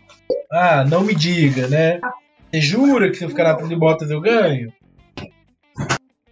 [0.51, 2.01] ah, não me diga, né?
[2.51, 4.73] Você jura que se eu ficar na frente de Bottas eu ganho?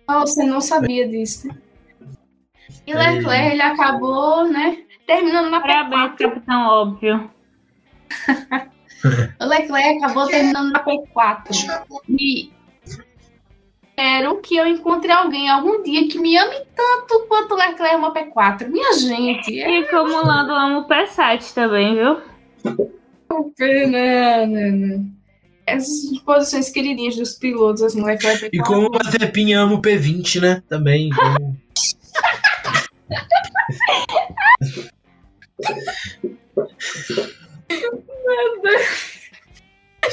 [0.09, 1.49] Você não sabia disso?
[2.87, 2.97] E É.
[2.97, 4.85] Leclerc, ele acabou, né?
[5.07, 6.19] Terminando na Parabéns, P4.
[6.19, 7.31] capitão óbvio.
[9.41, 11.87] O Leclerc acabou terminando na P4.
[12.09, 12.53] E
[13.99, 18.13] espero que eu encontre alguém algum dia que me ame tanto quanto o Leclerc ama
[18.13, 18.69] P4.
[18.69, 22.21] Minha gente, é E como o Lando ama o P7 também, viu?
[23.57, 25.05] pena, né, né.
[25.69, 28.51] Essas posições queridinhas dos pilotos, assim, Leclerc P4.
[28.53, 30.63] E como o Mazepin ama o P20, né?
[30.69, 31.09] Também.
[31.09, 31.57] então-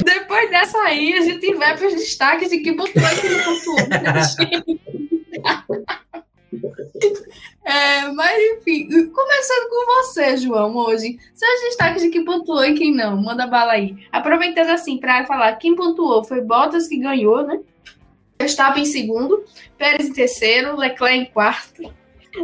[0.04, 2.74] Depois dessa aí, a gente vai para os destaques de que
[3.22, 3.88] que não pontuou.
[3.88, 4.82] né, gente?
[7.66, 11.18] É, mas enfim, começando com você, João, hoje.
[11.34, 13.20] Seus destaques de quem pontuou e quem não.
[13.20, 13.98] Manda bala aí.
[14.12, 17.60] Aproveitando assim para falar, quem pontuou foi Bottas que ganhou, né?
[18.38, 19.44] Verstappen em segundo,
[19.78, 21.92] Pérez em terceiro, Leclerc em quarto,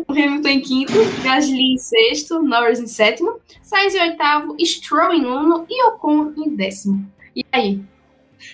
[0.10, 0.94] Hamilton em quinto,
[1.24, 6.56] Gasly em sexto, Norris em sétimo, Sainz em oitavo, Stroll em nono e Ocon em
[6.56, 7.12] décimo.
[7.36, 7.82] E aí?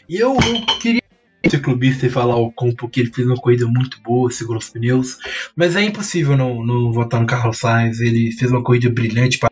[0.09, 1.01] E eu, eu queria
[1.45, 4.69] ser clubista e falar o Ocon porque ele fez uma corrida muito boa, segurou os
[4.69, 5.17] pneus.
[5.55, 7.99] Mas é impossível não, não votar no Carlos Sainz.
[7.99, 9.49] Ele fez uma corrida brilhante para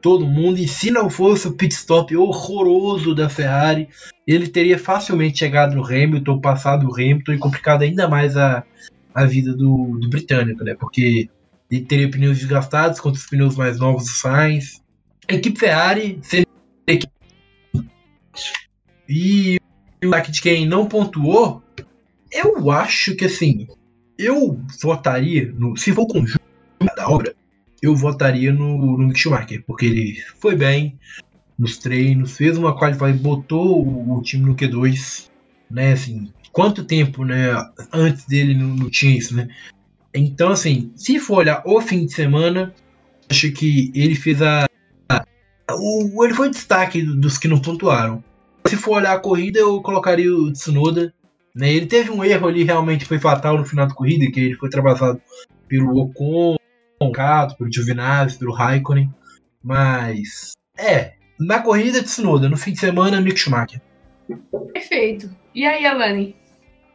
[0.00, 0.58] todo mundo.
[0.58, 3.88] E se não fosse o pit stop horroroso da Ferrari,
[4.26, 8.64] ele teria facilmente chegado no Hamilton, passado o Hamilton e complicado ainda mais a,
[9.14, 10.74] a vida do, do britânico, né?
[10.74, 11.28] Porque
[11.70, 14.80] ele teria pneus desgastados contra os pneus mais novos do Sainz.
[15.28, 16.18] A equipe Ferrari
[16.86, 17.12] equipe.
[19.08, 19.58] E
[20.02, 21.62] o ataque de quem não pontuou,
[22.32, 23.66] eu acho que assim,
[24.18, 26.40] eu votaria, no, se for conjunto
[26.96, 27.34] da obra,
[27.82, 30.98] eu votaria no, no Schumacher, porque ele foi bem
[31.58, 35.28] nos treinos, fez uma qualidade, botou o, o time no Q2,
[35.70, 37.52] né, assim, quanto tempo, né,
[37.92, 39.48] antes dele não, não tinha isso, né,
[40.14, 42.74] então assim, se for olhar o fim de semana,
[43.28, 44.66] acho que ele fez a,
[45.08, 45.24] a,
[45.74, 48.22] o, ele foi destaque dos que não pontuaram.
[48.66, 51.12] Se for olhar a corrida, eu colocaria o Tsunoda.
[51.54, 51.72] Né?
[51.72, 54.68] Ele teve um erro ali, realmente foi fatal no final da corrida, que ele foi
[54.68, 55.20] ultrapassado
[55.66, 56.56] pelo Ocon,
[56.98, 57.12] pelo
[57.56, 59.12] pelo Giovinazzi, pelo Raikkonen.
[59.62, 63.80] Mas, é, na corrida de Tsunoda, no fim de semana, Mick Schumacher.
[64.72, 65.30] Perfeito.
[65.54, 66.36] E aí, Alane?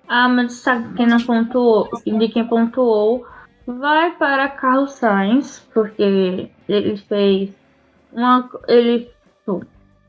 [0.07, 1.89] Ah, mas sabe quem não pontuou?
[2.05, 3.25] De quem pontuou
[3.65, 7.49] vai para Carlos Sainz, porque ele fez
[8.11, 8.49] uma.
[8.67, 9.09] Ele.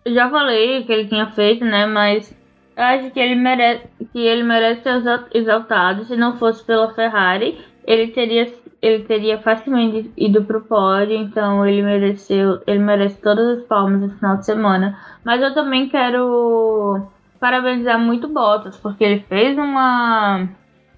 [0.07, 1.85] Eu já falei que ele tinha feito, né?
[1.85, 2.33] Mas
[2.77, 6.05] acho que ele merece, que ele merece ser exaltado.
[6.05, 8.47] Se não fosse pela Ferrari, ele teria,
[8.81, 11.17] ele teria facilmente ido pro pódio.
[11.17, 14.97] Então ele mereceu, ele merece todas as palmas no final de semana.
[15.25, 17.09] Mas eu também quero
[17.41, 20.49] parabenizar muito Bottas, porque ele fez uma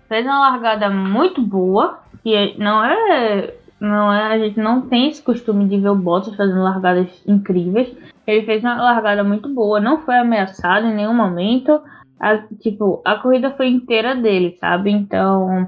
[0.07, 5.23] fez uma largada muito boa, que não é não é, a gente não tem esse
[5.23, 7.97] costume de ver o Bottas fazendo largadas incríveis.
[8.29, 11.81] Ele fez uma largada muito boa, não foi ameaçado em nenhum momento.
[12.21, 14.91] A, tipo, a corrida foi inteira dele, sabe?
[14.91, 15.67] Então,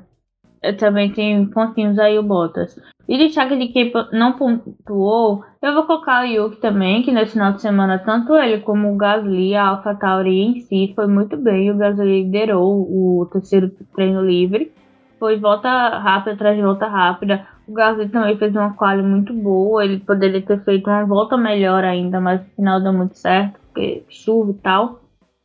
[0.79, 2.79] também tenho pontinhos aí o Bottas.
[3.09, 7.53] E destaque de quem não pontuou, eu vou colocar o Yuki também, que nesse final
[7.53, 11.71] de semana, tanto ele como o Gasly, a AlphaTauri em si, foi muito bem.
[11.71, 14.71] O Gasly liderou o terceiro treino livre.
[15.19, 17.47] Foi volta rápida atrás de volta rápida.
[17.71, 19.85] O Gasly também fez uma quali muito boa.
[19.85, 24.05] Ele poderia ter feito uma volta melhor ainda, mas no final deu muito certo, porque
[24.09, 25.01] chuva e tal.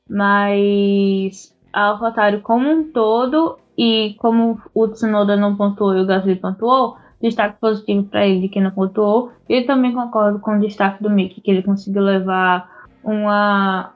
[0.09, 6.37] Mas a AlphaTauri como um todo e como o Tsunoda não pontuou e o Gasly
[6.37, 9.31] pontuou, destaque positivo para ele de quem não pontuou.
[9.47, 13.93] E também concordo com o destaque do Mick, que ele conseguiu levar uma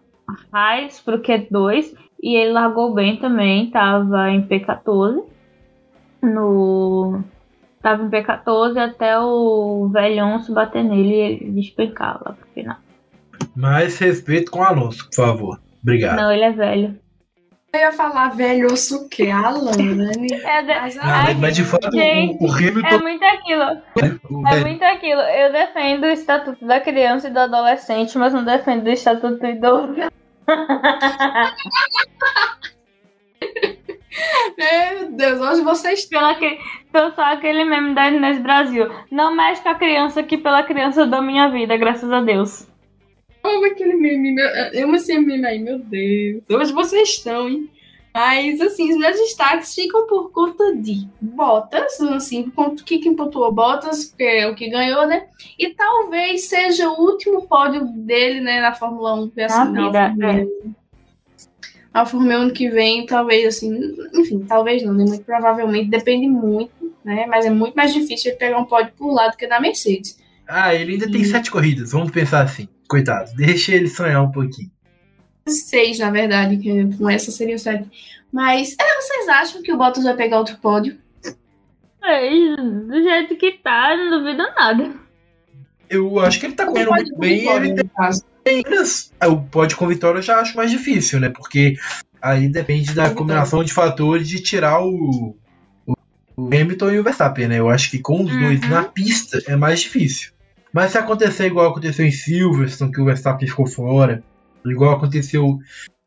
[0.54, 5.24] Raiz pro Q2 e ele largou bem também, tava em P14
[6.22, 7.24] no
[7.82, 12.78] tava em P14 até o velhonço bater nele e ele despencar lá pro final.
[13.56, 15.60] Mais respeito com o Alonso, por favor.
[15.82, 16.18] Obrigado.
[16.18, 17.00] Não, ele é velho.
[17.72, 19.30] Eu ia falar velho osso o quê?
[19.30, 20.10] Alan, né?
[20.44, 20.74] É, de...
[20.74, 22.88] mas, ah, mas de fato gente, o, o Hamilton...
[22.88, 23.62] É muito aquilo.
[24.48, 25.22] É muito aquilo.
[25.22, 29.46] Eu defendo o estatuto da criança e do adolescente, mas não defendo o estatuto do
[29.46, 29.94] idoso.
[34.58, 36.58] Meu Deus, hoje vocês pela que
[36.90, 38.88] Então só aquele meme da Inês Brasil.
[39.12, 42.68] Não mexe com a criança que pela criança da minha vida, graças a Deus.
[43.44, 44.48] Amo aquele meme, meu...
[44.74, 46.44] eu amo esse meme aí, meu Deus.
[46.50, 47.70] Hoje vocês estão, hein?
[48.14, 53.52] Mas, assim, os meus destaques ficam por conta de Bottas, assim, o que quem pontuou
[53.52, 55.28] Bottas, que é o que ganhou, né?
[55.58, 59.32] E talvez seja o último pódio dele, né, na Fórmula 1.
[59.46, 60.48] Assim, na vida, é.
[61.94, 65.06] A Fórmula 1 ano que vem, talvez, assim, enfim, talvez não, né?
[65.06, 67.26] Muito provavelmente, depende muito, né?
[67.28, 70.18] Mas é muito mais difícil ele pegar um pódio por lá do que na Mercedes.
[70.48, 72.68] Ah, ele ainda tem sete corridas, vamos pensar assim.
[72.88, 74.72] Coitado, deixa ele sonhar um pouquinho.
[75.48, 77.90] Seis, na verdade, que com essa seria sete.
[78.32, 80.98] Mas é, vocês acham que o Bottas vai pegar outro pódio?
[82.04, 84.94] É, do jeito que tá, não duvido nada.
[85.90, 87.48] Eu acho que ele tá correndo muito bem.
[87.48, 87.90] Ele tem...
[89.28, 91.30] O pódio com vitória eu já acho mais difícil, né?
[91.30, 91.76] Porque
[92.22, 95.36] aí depende da combinação de fatores de tirar o,
[95.86, 95.96] o
[96.46, 97.60] Hamilton e o Verstappen, né?
[97.60, 98.42] Eu acho que com os uhum.
[98.42, 100.32] dois na pista é mais difícil.
[100.74, 104.24] Mas se acontecer igual aconteceu em Silverstone, que o Verstappen ficou fora,
[104.66, 105.60] igual aconteceu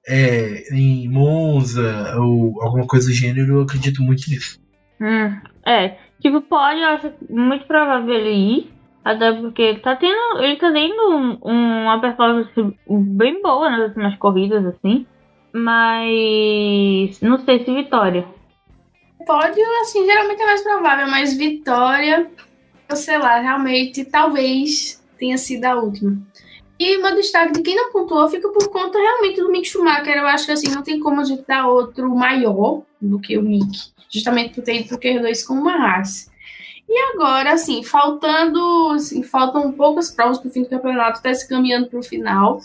[0.06, 4.60] é, em Monza ou alguma coisa do gênero, eu acredito muito nisso.
[5.00, 8.71] Hum, é, tipo, pode, eu acho muito provável ele ir,
[9.04, 12.52] até porque ele tá tendo, ele tá tendo um, uma performance
[12.88, 15.06] bem boa nas últimas corridas, assim,
[15.52, 18.26] mas não sei se vitória.
[19.26, 22.28] Pódio, assim, geralmente é mais provável, mas vitória
[22.96, 26.18] sei lá, realmente talvez tenha sido a última.
[26.78, 30.16] E meu destaque de quem não pontuou fica por conta realmente do Mick Schumacher.
[30.16, 33.42] Eu acho que assim, não tem como a gente dar outro maior do que o
[33.42, 33.92] Mick.
[34.10, 36.30] Justamente por ter ido pro Q2 com uma raça.
[36.88, 38.90] E agora, assim, faltando.
[38.94, 42.60] Assim, faltam poucas provas para o fim do campeonato, está se caminhando para o final.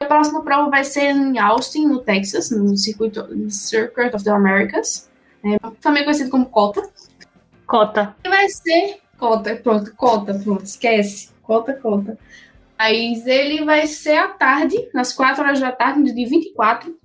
[0.00, 5.10] A próxima prova vai ser em Austin, no Texas, no circuito Circuit of the Americas.
[5.44, 6.88] É, também conhecido como COTA.
[7.66, 8.16] COTA.
[8.24, 11.28] E vai ser Cota, pronto, cota, pronto, esquece.
[11.42, 12.18] Cota, cota.
[12.78, 16.98] Mas ele vai ser à tarde, nas 4 horas da tarde, no dia 24.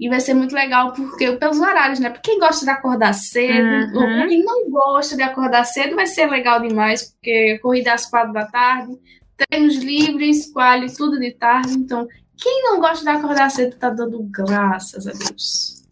[0.00, 2.08] E vai ser muito legal porque pelos horários, né?
[2.08, 4.22] Pra quem gosta de acordar cedo, uhum.
[4.22, 8.32] ou quem não gosta de acordar cedo, vai ser legal demais, porque corrida às 4
[8.32, 8.98] da tarde,
[9.36, 11.74] treinos livres, quali, tudo de tarde.
[11.74, 12.08] Então,
[12.42, 15.84] quem não gosta de acordar cedo tá dando graças a Deus.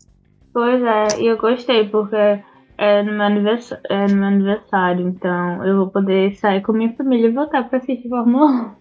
[0.55, 2.43] Pois é, e eu gostei, porque
[2.79, 6.95] é no, meu aniversário, é no meu aniversário, então eu vou poder sair com minha
[6.95, 8.75] família e voltar pra assistir Fórmula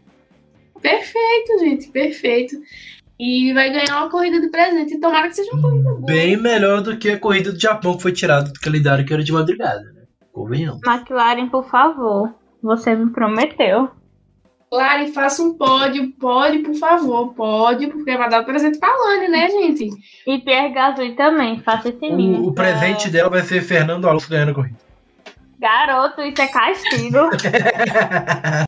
[0.75, 0.81] 1.
[0.81, 2.55] Perfeito, gente, perfeito.
[3.19, 4.93] E vai ganhar uma corrida de presente.
[4.93, 6.05] E tomara que seja uma corrida boa.
[6.05, 9.23] Bem melhor do que a corrida do Japão que foi tirada do calendário que era
[9.23, 10.03] de madrugada, né?
[10.31, 10.81] Convenhamos.
[10.85, 12.33] McLaren, por favor.
[12.61, 13.89] Você me prometeu.
[14.69, 19.49] Claro, faça um pódio, pode, por favor, pode, porque vai dar presente pra Lani, né,
[19.49, 19.89] gente?
[20.27, 22.43] E Pierre Gasly também, faça esse mimo.
[22.43, 24.75] O, o presente dela vai ser Fernando Alonso ganhando a corrida.
[25.57, 27.29] Garoto, isso é castigo.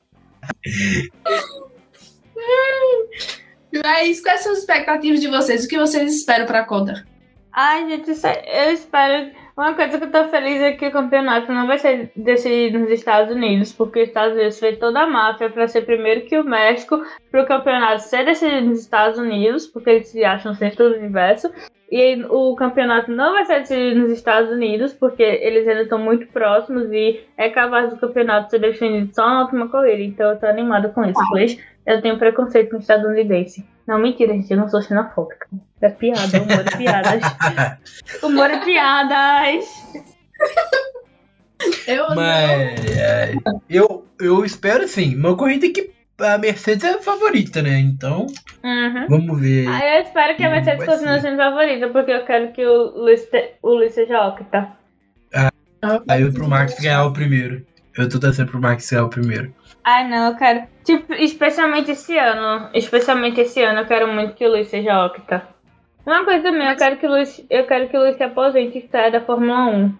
[3.84, 5.66] Mas quais são as expectativas de vocês?
[5.66, 7.06] O que vocês esperam pra conta?
[7.52, 9.32] Ai, gente, é- eu espero.
[9.58, 12.92] Uma coisa que eu tô feliz é que o campeonato não vai ser decidido nos
[12.92, 16.46] Estados Unidos, porque os Estados Unidos fez toda a máfia pra ser primeiro que o
[16.46, 21.52] México, pro campeonato ser decidido nos Estados Unidos, porque eles se acham centro do universo.
[21.92, 26.28] E o campeonato não vai ser decidido nos Estados Unidos, porque eles ainda estão muito
[26.28, 30.02] próximos e é capaz do campeonato ser definido só na última corrida.
[30.04, 31.58] Então eu tô animada com isso, pois
[31.90, 33.66] eu tenho preconceito com estadunidense.
[33.88, 35.48] Não, mentira, gente, eu não sou xenofóbica.
[35.82, 37.22] É piada, humor é piadas.
[38.24, 39.66] humor é piadas.
[41.88, 43.34] Eu Mas é,
[43.70, 47.80] eu, eu espero assim, uma corrida que a Mercedes é a favorita, né?
[47.80, 48.28] Então,
[48.64, 49.08] Uhum.
[49.10, 49.68] vamos ver.
[49.68, 53.26] Ah, eu espero que a Mercedes continue sendo favorita, porque eu quero que o Luiz,
[53.30, 54.70] te- o Luiz seja octa.
[55.82, 56.04] não.
[56.10, 57.66] Aí eu pro Max ganhar o primeiro.
[57.98, 59.54] Eu tô torcendo pro Max ganhar o primeiro.
[59.90, 60.68] Ai, não, eu quero.
[60.84, 62.70] Tipo, especialmente esse ano.
[62.76, 65.48] Especialmente esse ano, eu quero muito que o Luiz seja octa.
[66.06, 68.78] Uma coisa também, eu quero que o Luiz, eu quero que o Luiz se aposente
[68.78, 69.98] e saia da Fórmula 1.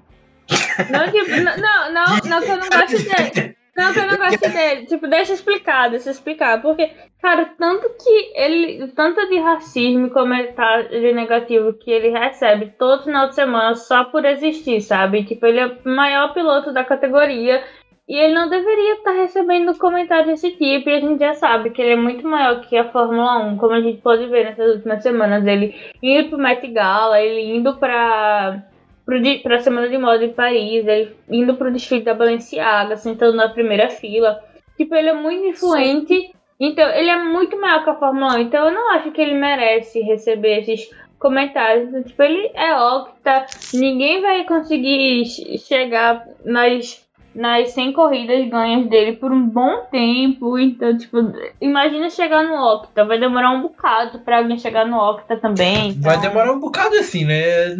[0.90, 3.56] Não, tipo, não, não, não que eu não goste dele.
[3.78, 4.86] Não que eu não goste dele.
[4.88, 6.60] Tipo, deixa eu explicar, deixa explicar.
[6.60, 8.88] Porque, cara, tanto que ele.
[8.96, 14.26] Tanto de racismo e comentário negativo que ele recebe todo final de semana só por
[14.26, 15.24] existir, sabe?
[15.24, 17.64] Tipo, ele é o maior piloto da categoria.
[18.10, 20.90] E ele não deveria estar recebendo comentários desse tipo.
[20.90, 23.74] E a gente já sabe que ele é muito maior que a Fórmula 1, como
[23.74, 25.46] a gente pode ver nessas últimas semanas.
[25.46, 28.64] Ele indo pro Met Gala, ele indo pra,
[29.06, 33.48] pro, pra Semana de Moda em Paris, ele indo pro desfile da Balenciaga, sentando na
[33.50, 34.44] primeira fila.
[34.76, 36.32] Tipo, ele é muito influente.
[36.60, 38.40] Então, ele é muito maior que a Fórmula 1.
[38.40, 40.90] Então, eu não acho que ele merece receber esses
[41.20, 41.90] comentários.
[41.90, 43.46] Então, tipo, ele é octa.
[43.74, 50.58] Ninguém vai conseguir che- chegar nas nas 100 corridas ganhas dele por um bom tempo.
[50.58, 51.18] Então, tipo,
[51.62, 53.06] imagina chegar no Octa.
[53.06, 55.90] Vai demorar um bocado pra alguém chegar no Octa também.
[55.90, 56.02] Então...
[56.02, 57.76] Vai demorar um bocado assim, né?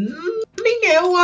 [0.62, 1.18] Nem eu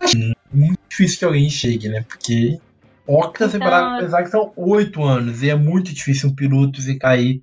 [0.00, 0.16] acho
[0.52, 2.04] muito difícil que alguém chegue, né?
[2.06, 2.58] Porque
[3.06, 5.42] Octa, Então- pensar que são 8 anos.
[5.42, 7.40] E é muito difícil um piloto ficar aí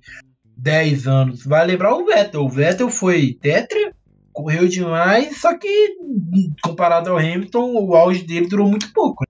[0.56, 1.44] 10 anos.
[1.44, 2.42] Vai lembrar o Vettel.
[2.42, 3.92] O Vettel foi tetra,
[4.32, 5.96] correu demais, só que
[6.62, 9.24] comparado ao Hamilton, o auge dele durou muito pouco.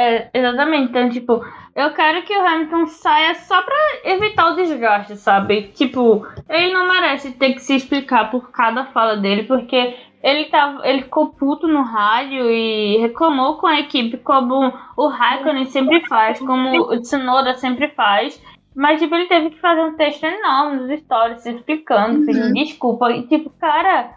[0.00, 0.90] É, exatamente.
[0.90, 1.44] Então, tipo,
[1.76, 5.70] eu quero que o Hamilton saia só pra evitar o desgaste, sabe?
[5.74, 10.88] Tipo, ele não merece ter que se explicar por cada fala dele, porque ele, tava,
[10.88, 16.38] ele ficou puto no rádio e reclamou com a equipe, como o Raikkonen sempre faz,
[16.38, 18.42] como o Tsunoda sempre faz.
[18.74, 23.10] Mas, tipo, ele teve que fazer um texto enorme nos stories, se explicando, pedindo desculpa.
[23.10, 24.10] E, tipo, cara,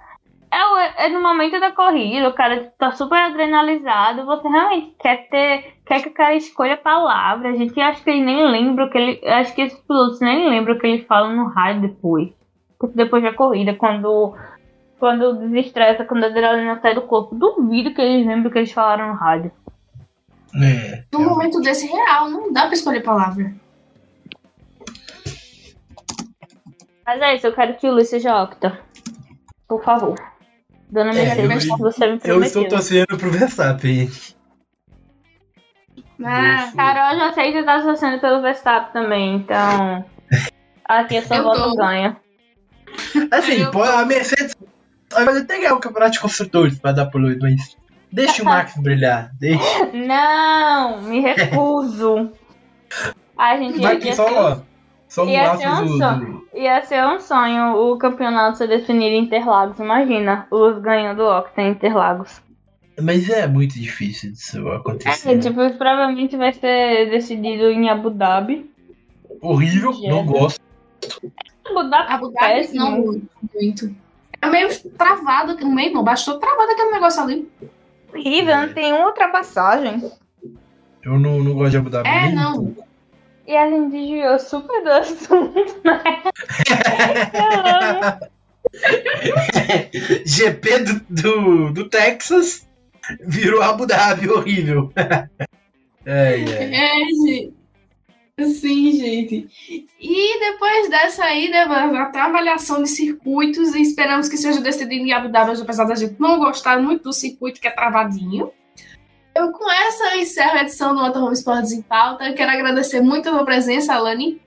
[0.54, 5.28] é, o- é no momento da corrida, o cara tá super adrenalizado, você realmente quer
[5.30, 5.74] ter.
[5.86, 7.54] Quer que o cara escolha palavras.
[7.54, 9.28] A gente acha que ele nem lembra o que ele.
[9.28, 12.30] Acho que esses pilotos nem lembram o que ele fala no rádio depois.
[12.96, 14.36] Depois da corrida, quando.
[15.00, 17.36] Quando desestressa, quando a adrenalina sai do corpo.
[17.36, 19.52] Duvido que eles lembrem o que eles falaram no rádio.
[20.56, 21.04] É.
[21.12, 23.54] Num momento desse real, não dá pra escolher palavra.
[27.06, 28.80] Mas é isso, eu quero que o Luiz seja octa.
[29.68, 30.16] Por favor.
[30.94, 31.14] Dona É,
[31.48, 32.70] Mercedes, eu- você me Eu estou prometeu.
[32.70, 34.12] torcendo pro Verstappen.
[36.24, 36.72] Ah.
[36.76, 40.06] Carol, eu já sei que você tá torcendo pelo Verstappen também, então.
[40.86, 41.76] Aqui Eu voto tô.
[41.76, 42.18] ganha.
[43.32, 44.56] Assim, pô, a Mercedes
[45.12, 47.78] vai até ganhar o campeonato de construtores pra dar pro Lewis, mas
[48.12, 49.32] deixa o Max brilhar.
[49.40, 49.64] Deixa.
[49.94, 52.32] Não, me recuso.
[53.38, 54.62] Ai, gente, Vai ia, que só, ser,
[55.10, 59.80] só um laço do, do- ia ser um sonho o campeonato ser definido em Interlagos.
[59.80, 62.42] Imagina, o Luz ganhando o Octa em Interlagos.
[63.02, 65.32] Mas é muito difícil disso acontecer.
[65.32, 68.70] É, tipo, provavelmente vai ser decidido em Abu Dhabi.
[69.42, 70.24] Horrível, não Jeddah.
[70.24, 70.62] gosto.
[71.66, 72.80] Abu Dhabi, Abu Dhabi péssimo.
[72.80, 73.22] não
[73.60, 73.96] muito.
[74.42, 76.04] É meio travado meio, não.
[76.04, 77.50] Bastou travado aquele negócio ali.
[78.14, 80.12] horrível, não tem uma ultrapassagem.
[81.02, 82.54] Eu não, não gosto de Abu Dhabi É, nem um não.
[82.66, 82.84] pouco.
[83.46, 86.24] E a gente desviou super do assunto, né?
[87.34, 87.60] Eu
[88.00, 88.34] amo.
[90.26, 92.68] GP do, do, do Texas
[93.22, 94.92] virou Abu Dhabi, horrível.
[96.06, 96.76] É, é.
[96.76, 97.54] É, gente.
[98.60, 99.48] Sim, gente.
[99.98, 105.06] E depois dessa aí, né, até a avaliação de circuitos, e esperamos que seja decidido
[105.06, 108.52] em Abu Dhabi, apesar da gente não gostar muito do circuito que é travadinho.
[109.36, 112.26] Eu com essa encerro a edição do Motorhome Esportes em Pauta.
[112.26, 114.40] Eu quero agradecer muito a sua presença, Alane.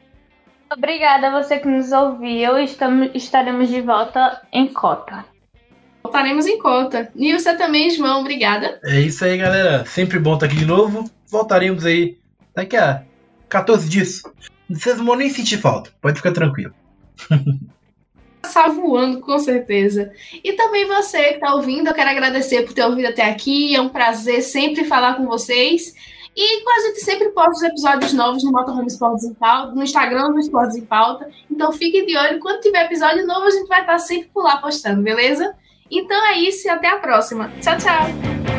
[0.72, 2.58] Obrigada a você que nos ouviu.
[2.58, 5.24] Estamos, estaremos de volta em cota.
[6.04, 7.10] Voltaremos em cota.
[7.16, 8.20] E você também, João.
[8.20, 8.78] Obrigada.
[8.84, 9.84] É isso aí, galera.
[9.86, 11.10] Sempre bom estar aqui de novo.
[11.28, 12.16] Voltaremos aí
[12.54, 13.02] daqui a
[13.48, 14.22] 14 dias.
[14.70, 15.90] Vocês não vão nem sentir falta.
[16.00, 16.72] Pode ficar tranquilo.
[18.46, 20.12] Passar voando, com certeza.
[20.44, 23.74] E também você que está ouvindo, eu quero agradecer por ter ouvido até aqui.
[23.74, 25.92] É um prazer sempre falar com vocês.
[26.36, 30.30] E a gente sempre posta os episódios novos no Motorhome Esportes em Pauta, no Instagram
[30.30, 31.28] do Esportes em Pauta.
[31.50, 32.38] Então fiquem de olho.
[32.38, 35.52] Quando tiver episódio novo, a gente vai estar sempre por lá postando, beleza?
[35.90, 37.50] Então é isso e até a próxima.
[37.60, 38.55] Tchau, tchau!